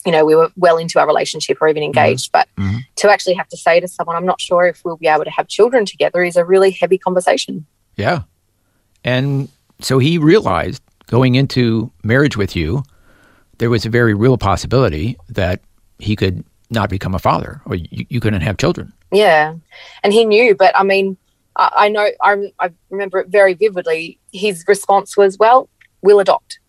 you 0.05 0.11
know, 0.11 0.23
we 0.25 0.35
were 0.35 0.51
well 0.55 0.77
into 0.77 0.99
our 0.99 1.07
relationship 1.07 1.57
or 1.61 1.67
even 1.67 1.83
engaged, 1.83 2.31
mm-hmm. 2.31 2.49
but 2.55 2.63
mm-hmm. 2.63 2.77
to 2.97 3.09
actually 3.09 3.33
have 3.35 3.47
to 3.49 3.57
say 3.57 3.79
to 3.79 3.87
someone, 3.87 4.15
I'm 4.15 4.25
not 4.25 4.39
sure 4.39 4.67
if 4.67 4.81
we'll 4.85 4.97
be 4.97 5.07
able 5.07 5.23
to 5.23 5.31
have 5.31 5.47
children 5.47 5.85
together 5.85 6.23
is 6.23 6.35
a 6.35 6.45
really 6.45 6.71
heavy 6.71 6.97
conversation. 6.97 7.65
Yeah. 7.95 8.23
And 9.03 9.49
so 9.81 9.99
he 9.99 10.17
realized 10.17 10.81
going 11.07 11.35
into 11.35 11.91
marriage 12.03 12.37
with 12.37 12.55
you, 12.55 12.83
there 13.57 13.69
was 13.69 13.85
a 13.85 13.89
very 13.89 14.13
real 14.13 14.37
possibility 14.37 15.17
that 15.29 15.61
he 15.97 16.15
could 16.15 16.43
not 16.69 16.89
become 16.89 17.15
a 17.15 17.19
father 17.19 17.61
or 17.65 17.75
you, 17.75 18.05
you 18.09 18.19
couldn't 18.19 18.41
have 18.41 18.57
children. 18.57 18.93
Yeah. 19.11 19.55
And 20.03 20.13
he 20.13 20.25
knew, 20.25 20.55
but 20.55 20.77
I 20.77 20.83
mean, 20.83 21.17
I, 21.55 21.71
I 21.75 21.89
know, 21.89 22.09
I, 22.21 22.51
I, 22.59 22.71
remember 22.89 23.19
it 23.19 23.27
very 23.29 23.53
vividly. 23.53 24.19
His 24.31 24.63
response 24.67 25.17
was, 25.17 25.37
well, 25.37 25.69
we'll 26.01 26.19
adopt. 26.19 26.59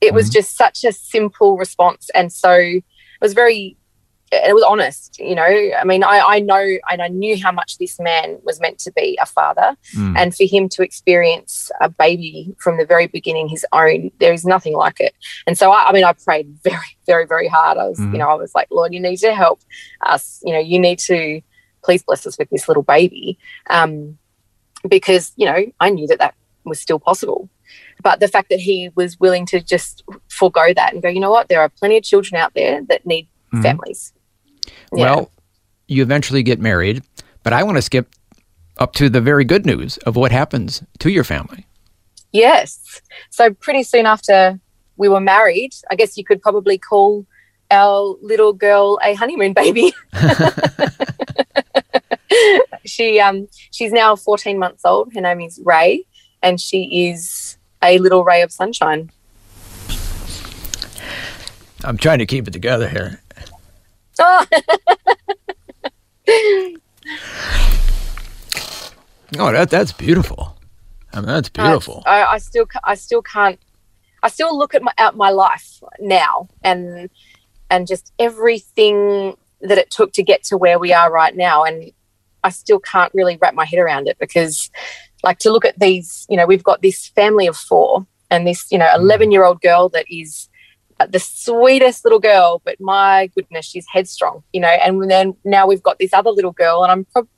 It 0.00 0.08
mm-hmm. 0.08 0.16
was 0.16 0.30
just 0.30 0.56
such 0.56 0.84
a 0.84 0.92
simple 0.92 1.56
response. 1.56 2.10
And 2.14 2.32
so 2.32 2.52
it 2.52 2.84
was 3.20 3.32
very 3.32 3.76
it 4.32 4.54
was 4.54 4.62
honest, 4.62 5.18
you 5.18 5.34
know. 5.34 5.42
I 5.42 5.82
mean, 5.84 6.04
I, 6.04 6.20
I 6.20 6.38
know 6.38 6.64
and 6.90 7.02
I 7.02 7.08
knew 7.08 7.40
how 7.42 7.50
much 7.50 7.78
this 7.78 7.98
man 7.98 8.38
was 8.44 8.60
meant 8.60 8.78
to 8.80 8.92
be 8.92 9.18
a 9.20 9.26
father, 9.26 9.76
mm. 9.94 10.16
and 10.16 10.34
for 10.34 10.44
him 10.44 10.68
to 10.70 10.82
experience 10.82 11.70
a 11.80 11.88
baby 11.88 12.54
from 12.58 12.78
the 12.78 12.86
very 12.86 13.08
beginning, 13.08 13.48
his 13.48 13.66
own, 13.72 14.12
there 14.20 14.32
is 14.32 14.44
nothing 14.44 14.74
like 14.74 15.00
it. 15.00 15.14
And 15.46 15.58
so, 15.58 15.72
I, 15.72 15.88
I 15.88 15.92
mean, 15.92 16.04
I 16.04 16.12
prayed 16.12 16.56
very, 16.62 16.96
very, 17.06 17.26
very 17.26 17.48
hard. 17.48 17.76
I 17.76 17.88
was, 17.88 17.98
mm. 17.98 18.12
you 18.12 18.18
know, 18.18 18.28
I 18.28 18.34
was 18.34 18.54
like, 18.54 18.68
Lord, 18.70 18.94
you 18.94 19.00
need 19.00 19.16
to 19.16 19.34
help 19.34 19.60
us. 20.02 20.40
You 20.44 20.52
know, 20.52 20.60
you 20.60 20.78
need 20.78 21.00
to 21.00 21.40
please 21.82 22.04
bless 22.04 22.26
us 22.26 22.38
with 22.38 22.50
this 22.50 22.68
little 22.68 22.84
baby, 22.84 23.36
um, 23.68 24.16
because 24.88 25.32
you 25.34 25.46
know, 25.46 25.64
I 25.80 25.90
knew 25.90 26.06
that 26.06 26.20
that 26.20 26.34
was 26.64 26.80
still 26.80 27.00
possible. 27.00 27.48
But 28.02 28.20
the 28.20 28.28
fact 28.28 28.48
that 28.50 28.60
he 28.60 28.90
was 28.94 29.18
willing 29.18 29.44
to 29.46 29.60
just 29.60 30.04
forego 30.28 30.72
that 30.74 30.92
and 30.92 31.02
go, 31.02 31.08
you 31.08 31.20
know 31.20 31.30
what, 31.30 31.48
there 31.48 31.60
are 31.60 31.68
plenty 31.68 31.96
of 31.96 32.04
children 32.04 32.40
out 32.40 32.54
there 32.54 32.82
that 32.88 33.04
need 33.04 33.28
mm. 33.52 33.62
families 33.62 34.12
yeah. 34.66 34.72
Well, 34.90 35.30
you 35.88 36.02
eventually 36.02 36.42
get 36.42 36.60
married, 36.60 37.02
but 37.42 37.52
I 37.52 37.62
want 37.62 37.76
to 37.76 37.82
skip 37.82 38.14
up 38.78 38.92
to 38.94 39.08
the 39.08 39.20
very 39.20 39.44
good 39.44 39.66
news 39.66 39.98
of 39.98 40.16
what 40.16 40.32
happens 40.32 40.82
to 41.00 41.10
your 41.10 41.24
family. 41.24 41.66
Yes. 42.32 43.02
So, 43.30 43.52
pretty 43.52 43.82
soon 43.82 44.06
after 44.06 44.58
we 44.96 45.08
were 45.08 45.20
married, 45.20 45.74
I 45.90 45.96
guess 45.96 46.16
you 46.16 46.24
could 46.24 46.40
probably 46.40 46.78
call 46.78 47.26
our 47.70 48.16
little 48.22 48.52
girl 48.52 48.98
a 49.02 49.14
honeymoon 49.14 49.52
baby. 49.52 49.92
she 52.84 53.20
um 53.20 53.48
she's 53.70 53.92
now 53.92 54.16
14 54.16 54.58
months 54.58 54.84
old. 54.84 55.12
Her 55.14 55.20
name 55.20 55.40
is 55.40 55.60
Ray, 55.64 56.04
and 56.42 56.60
she 56.60 57.08
is 57.08 57.56
a 57.82 57.98
little 57.98 58.24
ray 58.24 58.42
of 58.42 58.52
sunshine. 58.52 59.10
I'm 61.82 61.96
trying 61.96 62.18
to 62.18 62.26
keep 62.26 62.46
it 62.46 62.52
together 62.52 62.88
here. 62.88 63.22
oh, 64.20 64.46
that 69.38 69.70
that's 69.70 69.92
beautiful. 69.92 70.56
I 71.12 71.16
mean, 71.16 71.26
that's 71.26 71.48
beautiful. 71.48 72.02
I, 72.06 72.24
I, 72.24 72.38
still, 72.38 72.66
I 72.84 72.94
still 72.94 73.22
can't. 73.22 73.58
I 74.22 74.28
still 74.28 74.56
look 74.56 74.74
at 74.74 74.82
my 74.82 74.92
at 74.98 75.16
my 75.16 75.30
life 75.30 75.82
now, 75.98 76.48
and 76.62 77.08
and 77.70 77.86
just 77.86 78.12
everything 78.18 79.36
that 79.62 79.78
it 79.78 79.90
took 79.90 80.12
to 80.12 80.22
get 80.22 80.44
to 80.44 80.58
where 80.58 80.78
we 80.78 80.92
are 80.92 81.10
right 81.10 81.34
now, 81.34 81.64
and 81.64 81.90
I 82.44 82.50
still 82.50 82.78
can't 82.78 83.12
really 83.14 83.38
wrap 83.40 83.54
my 83.54 83.64
head 83.64 83.78
around 83.78 84.08
it 84.08 84.18
because, 84.18 84.70
like, 85.22 85.38
to 85.40 85.50
look 85.50 85.64
at 85.64 85.78
these, 85.78 86.26
you 86.28 86.36
know, 86.36 86.46
we've 86.46 86.62
got 86.62 86.82
this 86.82 87.08
family 87.08 87.46
of 87.46 87.56
four, 87.56 88.06
and 88.30 88.46
this, 88.46 88.70
you 88.70 88.78
know, 88.78 88.90
eleven 88.94 89.30
year 89.30 89.44
old 89.44 89.62
girl 89.62 89.88
that 89.90 90.04
is 90.10 90.50
the 91.06 91.18
sweetest 91.18 92.04
little 92.04 92.18
girl, 92.18 92.60
but 92.64 92.80
my 92.80 93.30
goodness, 93.34 93.66
she's 93.66 93.86
headstrong, 93.92 94.42
you 94.52 94.60
know. 94.60 94.68
And 94.68 95.10
then 95.10 95.36
now 95.44 95.66
we've 95.66 95.82
got 95.82 95.98
this 95.98 96.12
other 96.12 96.30
little 96.30 96.52
girl, 96.52 96.82
and 96.82 96.92
I'm 96.92 97.04
pro- 97.06 97.28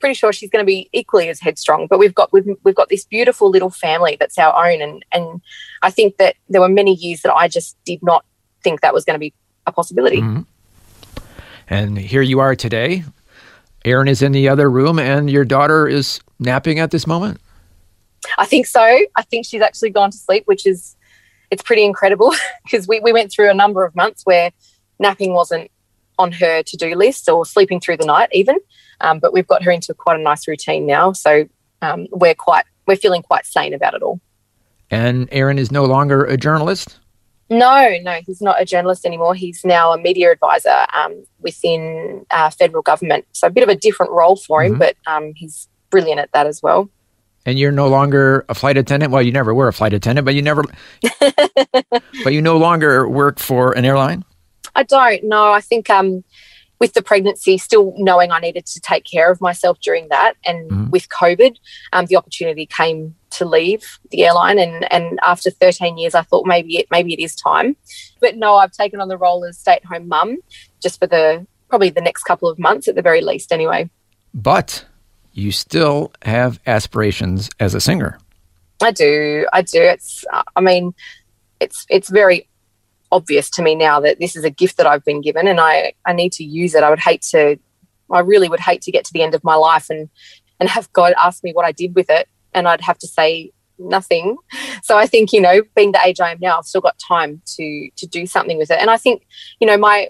pretty 0.00 0.14
sure 0.14 0.32
she's 0.32 0.50
going 0.50 0.62
to 0.62 0.66
be 0.66 0.88
equally 0.92 1.28
as 1.28 1.40
headstrong. 1.40 1.86
But 1.88 1.98
we've 1.98 2.14
got 2.14 2.32
we've, 2.32 2.46
we've 2.64 2.74
got 2.74 2.88
this 2.88 3.04
beautiful 3.04 3.50
little 3.50 3.70
family 3.70 4.16
that's 4.18 4.38
our 4.38 4.54
own, 4.66 4.80
and 4.80 5.04
and 5.12 5.40
I 5.82 5.90
think 5.90 6.16
that 6.18 6.36
there 6.48 6.60
were 6.60 6.68
many 6.68 6.94
years 6.94 7.22
that 7.22 7.34
I 7.34 7.48
just 7.48 7.76
did 7.84 8.02
not 8.02 8.24
think 8.62 8.80
that 8.80 8.94
was 8.94 9.04
going 9.04 9.14
to 9.14 9.20
be 9.20 9.34
a 9.66 9.72
possibility. 9.72 10.20
Mm-hmm. 10.20 10.42
And 11.68 11.98
here 11.98 12.22
you 12.22 12.40
are 12.40 12.56
today. 12.56 13.04
Aaron 13.84 14.08
is 14.08 14.22
in 14.22 14.32
the 14.32 14.48
other 14.48 14.70
room, 14.70 14.98
and 14.98 15.30
your 15.30 15.44
daughter 15.44 15.86
is 15.86 16.20
napping 16.38 16.78
at 16.78 16.90
this 16.90 17.06
moment. 17.06 17.40
I 18.36 18.46
think 18.46 18.66
so. 18.66 18.82
I 18.82 19.22
think 19.22 19.46
she's 19.46 19.62
actually 19.62 19.90
gone 19.90 20.10
to 20.10 20.16
sleep, 20.16 20.44
which 20.46 20.66
is 20.66 20.96
it's 21.50 21.62
pretty 21.62 21.84
incredible 21.84 22.32
because 22.64 22.86
we, 22.88 23.00
we 23.00 23.12
went 23.12 23.32
through 23.32 23.50
a 23.50 23.54
number 23.54 23.84
of 23.84 23.94
months 23.94 24.24
where 24.24 24.50
napping 24.98 25.32
wasn't 25.32 25.70
on 26.18 26.32
her 26.32 26.62
to 26.62 26.76
do 26.76 26.94
list 26.94 27.28
or 27.28 27.46
sleeping 27.46 27.80
through 27.80 27.96
the 27.96 28.06
night 28.06 28.28
even. 28.32 28.58
Um, 29.00 29.20
but 29.20 29.32
we've 29.32 29.46
got 29.46 29.62
her 29.62 29.70
into 29.70 29.94
quite 29.94 30.18
a 30.18 30.22
nice 30.22 30.48
routine 30.48 30.86
now, 30.86 31.12
so 31.12 31.48
um, 31.82 32.08
we're 32.10 32.34
quite 32.34 32.64
we're 32.86 32.96
feeling 32.96 33.22
quite 33.22 33.46
sane 33.46 33.74
about 33.74 33.94
it 33.94 34.02
all. 34.02 34.20
And 34.90 35.28
Aaron 35.30 35.58
is 35.58 35.70
no 35.70 35.84
longer 35.84 36.24
a 36.24 36.36
journalist? 36.36 36.98
No, 37.50 37.96
no, 38.02 38.20
he's 38.26 38.42
not 38.42 38.60
a 38.60 38.64
journalist 38.64 39.06
anymore. 39.06 39.34
He's 39.34 39.64
now 39.64 39.92
a 39.92 39.98
media 39.98 40.32
advisor 40.32 40.86
um, 40.94 41.24
within 41.40 42.26
uh, 42.30 42.50
federal 42.50 42.82
government. 42.82 43.26
So 43.32 43.46
a 43.46 43.50
bit 43.50 43.62
of 43.62 43.68
a 43.68 43.74
different 43.74 44.12
role 44.12 44.36
for 44.36 44.62
him, 44.62 44.72
mm-hmm. 44.72 44.80
but 44.80 44.96
um, 45.06 45.32
he's 45.34 45.68
brilliant 45.90 46.20
at 46.20 46.32
that 46.32 46.46
as 46.46 46.62
well. 46.62 46.90
And 47.48 47.58
you're 47.58 47.72
no 47.72 47.88
longer 47.88 48.44
a 48.50 48.54
flight 48.54 48.76
attendant. 48.76 49.10
Well, 49.10 49.22
you 49.22 49.32
never 49.32 49.54
were 49.54 49.68
a 49.68 49.72
flight 49.72 49.94
attendant, 49.94 50.26
but 50.26 50.34
you 50.34 50.42
never, 50.42 50.62
but 52.22 52.32
you 52.34 52.42
no 52.42 52.58
longer 52.58 53.08
work 53.08 53.38
for 53.38 53.72
an 53.72 53.86
airline. 53.86 54.22
I 54.74 54.82
don't. 54.82 55.24
know. 55.24 55.50
I 55.50 55.62
think 55.62 55.88
um, 55.88 56.24
with 56.78 56.92
the 56.92 57.00
pregnancy, 57.00 57.56
still 57.56 57.94
knowing 57.96 58.32
I 58.32 58.38
needed 58.38 58.66
to 58.66 58.80
take 58.80 59.04
care 59.04 59.32
of 59.32 59.40
myself 59.40 59.78
during 59.80 60.08
that, 60.10 60.34
and 60.44 60.70
mm-hmm. 60.70 60.90
with 60.90 61.08
COVID, 61.08 61.56
um, 61.94 62.04
the 62.04 62.16
opportunity 62.16 62.66
came 62.66 63.14
to 63.30 63.46
leave 63.46 63.98
the 64.10 64.26
airline. 64.26 64.58
And, 64.58 64.92
and 64.92 65.18
after 65.22 65.50
13 65.50 65.96
years, 65.96 66.14
I 66.14 66.22
thought 66.24 66.46
maybe 66.46 66.76
it 66.76 66.86
maybe 66.90 67.14
it 67.14 67.18
is 67.18 67.34
time. 67.34 67.76
But 68.20 68.36
no, 68.36 68.56
I've 68.56 68.72
taken 68.72 69.00
on 69.00 69.08
the 69.08 69.16
role 69.16 69.42
as 69.46 69.58
stay 69.58 69.72
at 69.72 69.86
home 69.86 70.06
mum 70.06 70.36
just 70.82 71.00
for 71.00 71.06
the 71.06 71.46
probably 71.70 71.88
the 71.88 72.02
next 72.02 72.24
couple 72.24 72.50
of 72.50 72.58
months 72.58 72.88
at 72.88 72.94
the 72.94 73.02
very 73.02 73.22
least, 73.22 73.52
anyway. 73.52 73.88
But 74.34 74.84
you 75.38 75.52
still 75.52 76.12
have 76.22 76.60
aspirations 76.66 77.48
as 77.60 77.74
a 77.74 77.80
singer. 77.80 78.18
I 78.82 78.90
do. 78.90 79.46
I 79.52 79.62
do. 79.62 79.80
It's. 79.80 80.24
I 80.56 80.60
mean, 80.60 80.94
it's 81.60 81.86
it's 81.88 82.08
very 82.08 82.48
obvious 83.10 83.50
to 83.50 83.62
me 83.62 83.74
now 83.74 84.00
that 84.00 84.18
this 84.20 84.36
is 84.36 84.44
a 84.44 84.50
gift 84.50 84.76
that 84.76 84.86
I've 84.86 85.04
been 85.04 85.20
given 85.20 85.48
and 85.48 85.60
I, 85.60 85.94
I 86.04 86.12
need 86.12 86.32
to 86.32 86.44
use 86.44 86.74
it. 86.74 86.82
I 86.82 86.90
would 86.90 86.98
hate 86.98 87.22
to, 87.30 87.58
I 88.10 88.20
really 88.20 88.48
would 88.48 88.60
hate 88.60 88.82
to 88.82 88.92
get 88.92 89.04
to 89.06 89.12
the 89.12 89.22
end 89.22 89.34
of 89.34 89.42
my 89.42 89.54
life 89.54 89.88
and, 89.90 90.10
and 90.60 90.68
have 90.68 90.92
God 90.92 91.14
ask 91.16 91.42
me 91.42 91.52
what 91.52 91.64
I 91.64 91.72
did 91.72 91.94
with 91.94 92.10
it. 92.10 92.28
And 92.52 92.68
I'd 92.68 92.82
have 92.82 92.98
to 92.98 93.06
say 93.06 93.52
nothing. 93.78 94.36
So 94.82 94.98
I 94.98 95.06
think, 95.06 95.32
you 95.32 95.40
know, 95.40 95.62
being 95.74 95.92
the 95.92 96.00
age 96.04 96.20
I 96.20 96.32
am 96.32 96.38
now, 96.40 96.58
I've 96.58 96.64
still 96.64 96.80
got 96.80 96.98
time 96.98 97.40
to, 97.56 97.90
to 97.96 98.06
do 98.06 98.26
something 98.26 98.58
with 98.58 98.70
it. 98.70 98.78
And 98.80 98.90
I 98.90 98.96
think, 98.96 99.26
you 99.60 99.66
know, 99.66 99.78
my, 99.78 100.08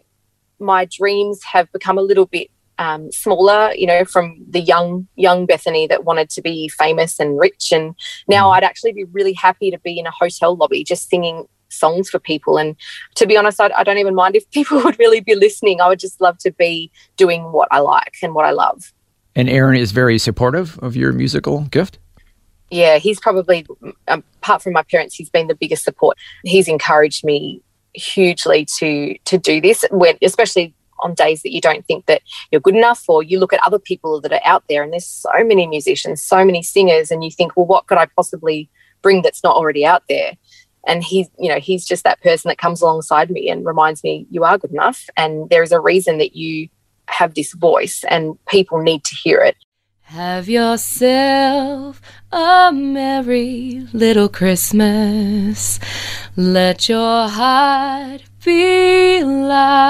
my 0.59 0.89
dreams 0.91 1.43
have 1.45 1.71
become 1.73 1.99
a 1.99 2.03
little 2.03 2.27
bit 2.27 2.51
um, 2.79 3.11
smaller, 3.13 3.73
you 3.75 3.87
know, 3.87 4.05
from 4.05 4.37
the 4.49 4.61
young 4.61 5.07
young 5.17 5.47
Bethany 5.47 5.87
that 5.89 6.05
wanted 6.05 6.31
to 6.31 6.43
be 6.43 6.69
famous 6.69 7.19
and 7.19 7.39
rich, 7.39 7.73
and 7.73 7.95
now 8.29 8.49
mm. 8.49 8.57
I'd 8.57 8.65
actually 8.65 8.93
be 8.93 9.05
really 9.05 9.33
happy 9.33 9.71
to 9.71 9.79
be 9.79 9.99
in 9.99 10.07
a 10.07 10.11
hotel 10.11 10.57
lobby 10.57 10.85
just 10.85 11.09
singing 11.09 11.47
songs 11.71 12.09
for 12.09 12.19
people. 12.19 12.59
And 12.59 12.77
to 13.17 13.27
be 13.27 13.37
honest, 13.37 13.61
I, 13.61 13.71
I, 13.77 13.85
don't 13.85 13.99
even 13.99 14.15
mind 14.15 14.37
if 14.37 14.49
people 14.53 14.83
would 14.83 14.99
really 14.99 15.21
be 15.21 15.35
listening. 15.35 15.81
I 15.81 15.89
would 15.89 15.99
just 15.99 16.21
love 16.21 16.39
to 16.39 16.53
be 16.53 16.91
doing 17.17 17.53
what 17.53 17.69
I 17.71 17.81
like 17.81 18.17
and 18.23 18.35
what 18.35 18.47
I 18.47 18.53
love. 18.53 18.93
And 19.37 19.49
Aaron 19.49 19.77
is 19.77 19.93
very 19.93 20.19
supportive 20.19 20.79
of 20.81 20.97
your 20.97 21.13
musical 21.13 21.61
gift? 21.65 21.99
Yeah, 22.71 22.99
he's 22.99 23.21
probably, 23.21 23.67
apart 24.09 24.63
from 24.63 24.73
my 24.73 24.83
parents, 24.83 25.15
he's 25.15 25.31
been 25.31 25.47
the 25.47 25.55
biggest 25.55 25.85
support. 25.85 26.19
He's 26.43 26.69
encouraged 26.69 27.25
me 27.25 27.63
hugely 27.95 28.65
to 28.65 29.17
to 29.25 29.39
do 29.39 29.61
this 29.61 29.85
when 29.91 30.17
especially 30.23 30.75
on 31.01 31.15
days 31.15 31.43
that 31.43 31.53
you 31.53 31.61
don't 31.61 31.87
think 31.87 32.07
that 32.07 32.23
you're 32.51 32.61
good 32.61 32.77
enough 32.77 33.05
or 33.09 33.23
you 33.23 33.39
look 33.39 33.53
at 33.53 33.67
other 33.67 33.79
people 33.79 34.21
that 34.21 34.33
are 34.33 34.41
out 34.45 34.65
there 34.69 34.83
and 34.83 34.93
there's 34.93 35.07
so 35.07 35.45
many 35.45 35.67
musicians 35.67 36.23
so 36.23 36.45
many 36.45 36.63
singers 36.63 37.11
and 37.11 37.25
you 37.25 37.31
think 37.31 37.57
well 37.57 37.67
what 37.67 37.87
could 37.87 37.99
i 37.99 38.07
possibly 38.17 38.69
bring 39.03 39.23
that's 39.23 39.45
not 39.45 39.57
already 39.57 39.85
out 39.85 40.03
there 40.09 40.33
and 40.87 41.05
he's 41.05 41.29
you 41.39 41.49
know 41.49 41.59
he's 41.59 41.87
just 41.87 42.05
that 42.05 42.21
person 42.23 42.49
that 42.49 42.59
comes 42.59 42.83
alongside 42.83 43.31
me 43.31 43.49
and 43.49 43.67
reminds 43.67 44.03
me 44.03 44.27
you 44.31 44.45
are 44.45 44.59
good 44.59 44.73
enough 44.73 45.09
and 45.17 45.49
there 45.51 45.63
is 45.63 45.73
a 45.73 45.81
reason 45.81 46.19
that 46.19 46.37
you 46.37 46.69
have 47.07 47.35
this 47.35 47.53
voice 47.55 48.05
and 48.09 48.39
people 48.47 48.81
need 48.81 49.03
to 49.05 49.15
hear 49.15 49.41
it 49.41 49.57
have 50.11 50.49
yourself 50.49 52.01
a 52.33 52.73
merry 52.73 53.87
little 53.93 54.31
Christmas. 54.31 55.79
Let 56.35 56.89
your 56.89 57.29
heart 57.29 58.23
be 58.43 59.23
light. 59.23 59.88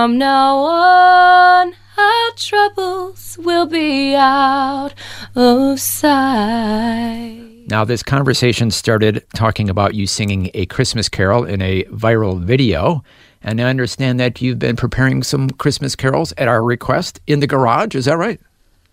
From 0.00 0.16
now 0.16 0.56
on, 0.56 1.74
our 1.98 2.30
troubles 2.34 3.36
will 3.38 3.66
be 3.66 4.14
out 4.14 4.92
of 5.36 5.78
sight. 5.78 7.66
Now, 7.68 7.84
this 7.84 8.02
conversation 8.02 8.70
started 8.70 9.22
talking 9.34 9.68
about 9.68 9.94
you 9.94 10.06
singing 10.06 10.50
a 10.54 10.64
Christmas 10.64 11.10
carol 11.10 11.44
in 11.44 11.60
a 11.60 11.84
viral 11.84 12.42
video. 12.42 13.04
And 13.42 13.60
I 13.60 13.64
understand 13.64 14.18
that 14.20 14.40
you've 14.40 14.58
been 14.58 14.74
preparing 14.74 15.22
some 15.22 15.50
Christmas 15.50 15.94
carols 15.94 16.32
at 16.38 16.48
our 16.48 16.62
request 16.64 17.20
in 17.26 17.40
the 17.40 17.46
garage. 17.46 17.94
Is 17.94 18.06
that 18.06 18.16
right? 18.16 18.40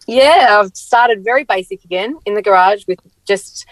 Yeah, 0.07 0.59
I've 0.59 0.75
started 0.75 1.23
very 1.23 1.45
basic 1.45 1.85
again 1.85 2.17
in 2.25 2.33
the 2.33 2.41
garage 2.41 2.83
with 2.85 2.99
just 3.25 3.65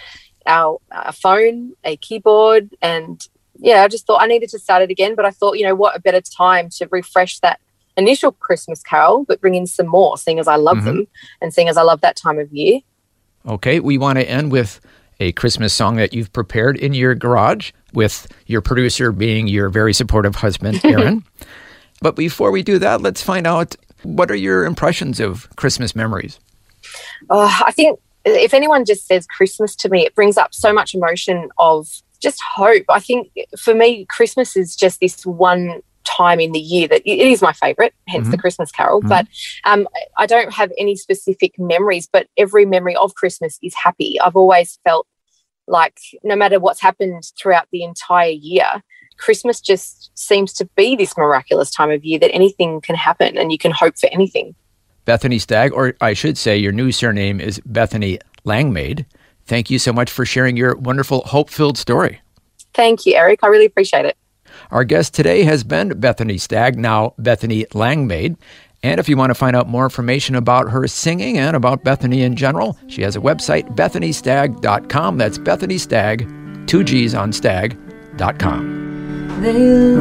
our, 0.45 0.80
our 0.89 1.12
phone, 1.12 1.74
a 1.84 1.98
keyboard, 1.98 2.74
and 2.82 3.28
yeah, 3.58 3.84
I 3.84 3.88
just 3.88 4.06
thought 4.06 4.22
I 4.22 4.28
needed 4.28 4.50
to 4.50 4.60
start 4.60 4.84
it 4.84 4.91
again. 4.91 5.15
But 5.15 5.26
I 5.26 5.32
thought, 5.32 5.58
you 5.58 5.65
know, 5.65 5.76
what 5.76 5.96
a 5.96 6.00
better 6.00 6.22
time 6.22 6.70
to 6.78 6.88
refresh 6.91 7.39
that 7.39 7.60
initial 7.98 8.32
Christmas 8.32 8.82
carol, 8.82 9.26
but 9.26 9.41
bring 9.41 9.56
in 9.56 9.68
some 9.68 9.88
more, 9.88 10.18
seeing 10.18 10.39
as 10.39 10.48
I 10.48 10.56
love 10.56 10.78
mm-hmm. 10.78 10.86
them 10.86 11.08
and 11.41 11.54
seeing 11.54 11.70
as 11.70 11.78
I 11.78 11.82
love 11.82 12.02
that 12.02 12.15
time 12.15 12.39
of 12.39 12.52
year. 12.52 12.82
Okay, 13.48 13.80
we 13.80 13.98
want 13.98 14.18
to 14.20 14.30
end 14.30 14.52
with 14.52 14.80
a 15.20 15.32
Christmas 15.34 15.74
song 15.74 15.96
that 15.96 16.13
you've 16.13 16.34
prepared 16.34 16.78
in 16.78 16.94
your 16.94 17.15
garage, 17.15 17.72
with 17.94 18.28
your 18.48 18.62
producer 18.62 19.12
being 19.12 19.48
your 19.48 19.70
very 19.70 19.94
supportive 19.94 20.36
husband, 20.36 20.82
Aaron. 20.84 21.24
but 22.02 22.15
before 22.15 22.52
we 22.52 22.63
do 22.63 22.80
that, 22.80 23.02
let's 23.02 23.22
find 23.22 23.48
out 23.48 23.76
what 24.04 24.30
are 24.30 24.36
your 24.36 24.65
impressions 24.65 25.20
of 25.20 25.50
Christmas 25.56 25.96
memories? 25.96 26.39
Uh, 27.30 27.62
I 27.65 27.72
think 27.72 28.00
if 28.26 28.54
anyone 28.54 28.86
just 28.86 29.08
says 29.08 29.26
Christmas 29.28 29.76
to 29.78 29.89
me, 29.89 30.06
it 30.06 30.15
brings 30.15 30.38
up 30.38 30.54
so 30.54 30.74
much 30.74 30.94
emotion 30.94 31.50
of 31.58 31.88
just 32.25 32.41
hope. 32.55 32.83
I 32.89 32.99
think 32.99 33.31
for 33.57 33.75
me, 33.75 34.05
Christmas 34.05 34.57
is 34.57 34.75
just 34.75 34.99
this 34.99 35.25
one 35.25 35.81
time 36.05 36.39
in 36.39 36.51
the 36.53 36.59
year 36.59 36.88
that 36.88 37.01
it 37.05 37.19
is 37.19 37.41
my 37.41 37.53
favorite, 37.53 37.93
hence 38.07 38.23
mm-hmm. 38.23 38.31
the 38.31 38.38
Christmas 38.38 38.71
Carol. 38.71 38.99
Mm-hmm. 38.99 39.09
But 39.09 39.27
um, 39.63 39.88
I 40.17 40.25
don't 40.25 40.51
have 40.53 40.71
any 40.79 40.95
specific 40.95 41.53
memories, 41.59 42.09
but 42.11 42.27
every 42.35 42.65
memory 42.65 42.95
of 42.95 43.13
Christmas 43.13 43.59
is 43.61 43.75
happy. 43.75 44.19
I've 44.19 44.35
always 44.35 44.79
felt 44.83 45.07
like 45.67 45.99
no 46.23 46.35
matter 46.35 46.59
what's 46.59 46.81
happened 46.81 47.31
throughout 47.39 47.67
the 47.71 47.83
entire 47.83 48.29
year, 48.29 48.83
Christmas 49.17 49.61
just 49.61 50.11
seems 50.17 50.51
to 50.53 50.65
be 50.75 50.95
this 50.95 51.15
miraculous 51.17 51.69
time 51.69 51.91
of 51.91 52.03
year 52.03 52.19
that 52.19 52.33
anything 52.33 52.81
can 52.81 52.95
happen 52.95 53.38
and 53.38 53.51
you 53.51 53.57
can 53.57 53.71
hope 53.71 53.97
for 53.97 54.09
anything. 54.11 54.55
Bethany 55.05 55.38
Stagg, 55.38 55.73
or 55.73 55.93
I 56.01 56.13
should 56.13 56.38
say, 56.38 56.57
your 56.57 56.71
new 56.71 56.91
surname 56.91 57.39
is 57.39 57.61
Bethany 57.65 58.19
Langmaid. 58.43 59.05
Thank 59.47 59.69
you 59.69 59.79
so 59.79 59.93
much 59.93 60.12
for 60.12 60.25
sharing 60.25 60.58
your 60.58 60.75
wonderful, 60.75 61.21
hope 61.21 61.49
filled 61.49 61.77
story. 61.77 62.21
Thank 62.73 63.05
you, 63.05 63.15
Eric. 63.15 63.39
I 63.43 63.47
really 63.47 63.65
appreciate 63.65 64.05
it. 64.05 64.17
Our 64.71 64.84
guest 64.84 65.13
today 65.13 65.43
has 65.43 65.63
been 65.63 65.99
Bethany 65.99 66.38
Stagg, 66.38 66.77
now 66.77 67.13
Bethany 67.17 67.65
Langmaid. 67.73 68.38
And 68.84 68.99
if 68.99 69.10
you 69.10 69.17
want 69.17 69.31
to 69.31 69.36
find 69.36 69.55
out 69.55 69.67
more 69.67 69.84
information 69.84 70.36
about 70.36 70.69
her 70.69 70.88
singing 70.88 71.38
and 71.38 71.55
about 71.55 71.84
Bethany 71.84 72.21
in 72.21 72.36
general, 72.36 72.77
she 72.88 73.01
has 73.01 73.15
a 73.15 73.19
website, 73.19 73.75
bethanystagg.com. 73.75 75.17
That's 75.17 75.38
Bethany 75.38 75.77
Stagg, 75.77 76.27
two 76.67 76.84
G's 76.84 77.15
on 77.15 77.31
stagg.com. 77.31 78.86
They 79.41 79.95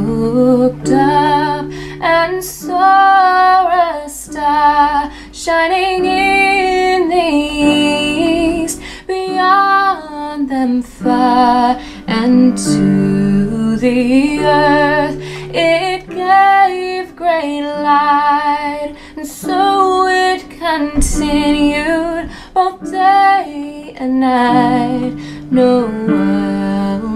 looked 0.00 0.90
up 0.90 1.66
and 2.02 2.44
saw 2.44 4.04
a 4.04 4.08
star 4.08 5.12
shining 5.44 6.04
in 6.04 7.08
the 7.08 8.64
east, 8.66 8.82
beyond 9.06 10.50
them 10.50 10.82
far 10.82 11.80
and 12.06 12.58
to 12.58 13.76
the 13.78 14.38
earth 14.40 15.16
it 15.54 16.06
gave 16.10 17.16
great 17.16 17.62
light 17.62 18.94
and 19.16 19.26
so 19.26 20.06
it 20.08 20.42
continued 20.50 22.28
both 22.52 22.90
day 22.90 23.94
and 23.96 24.20
night. 24.20 25.14
Noel 25.50 25.88
noel 25.88 27.08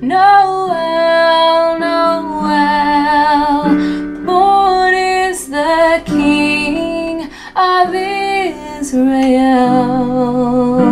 noel 0.00 0.02
noel 0.02 0.82
israel 8.92 10.82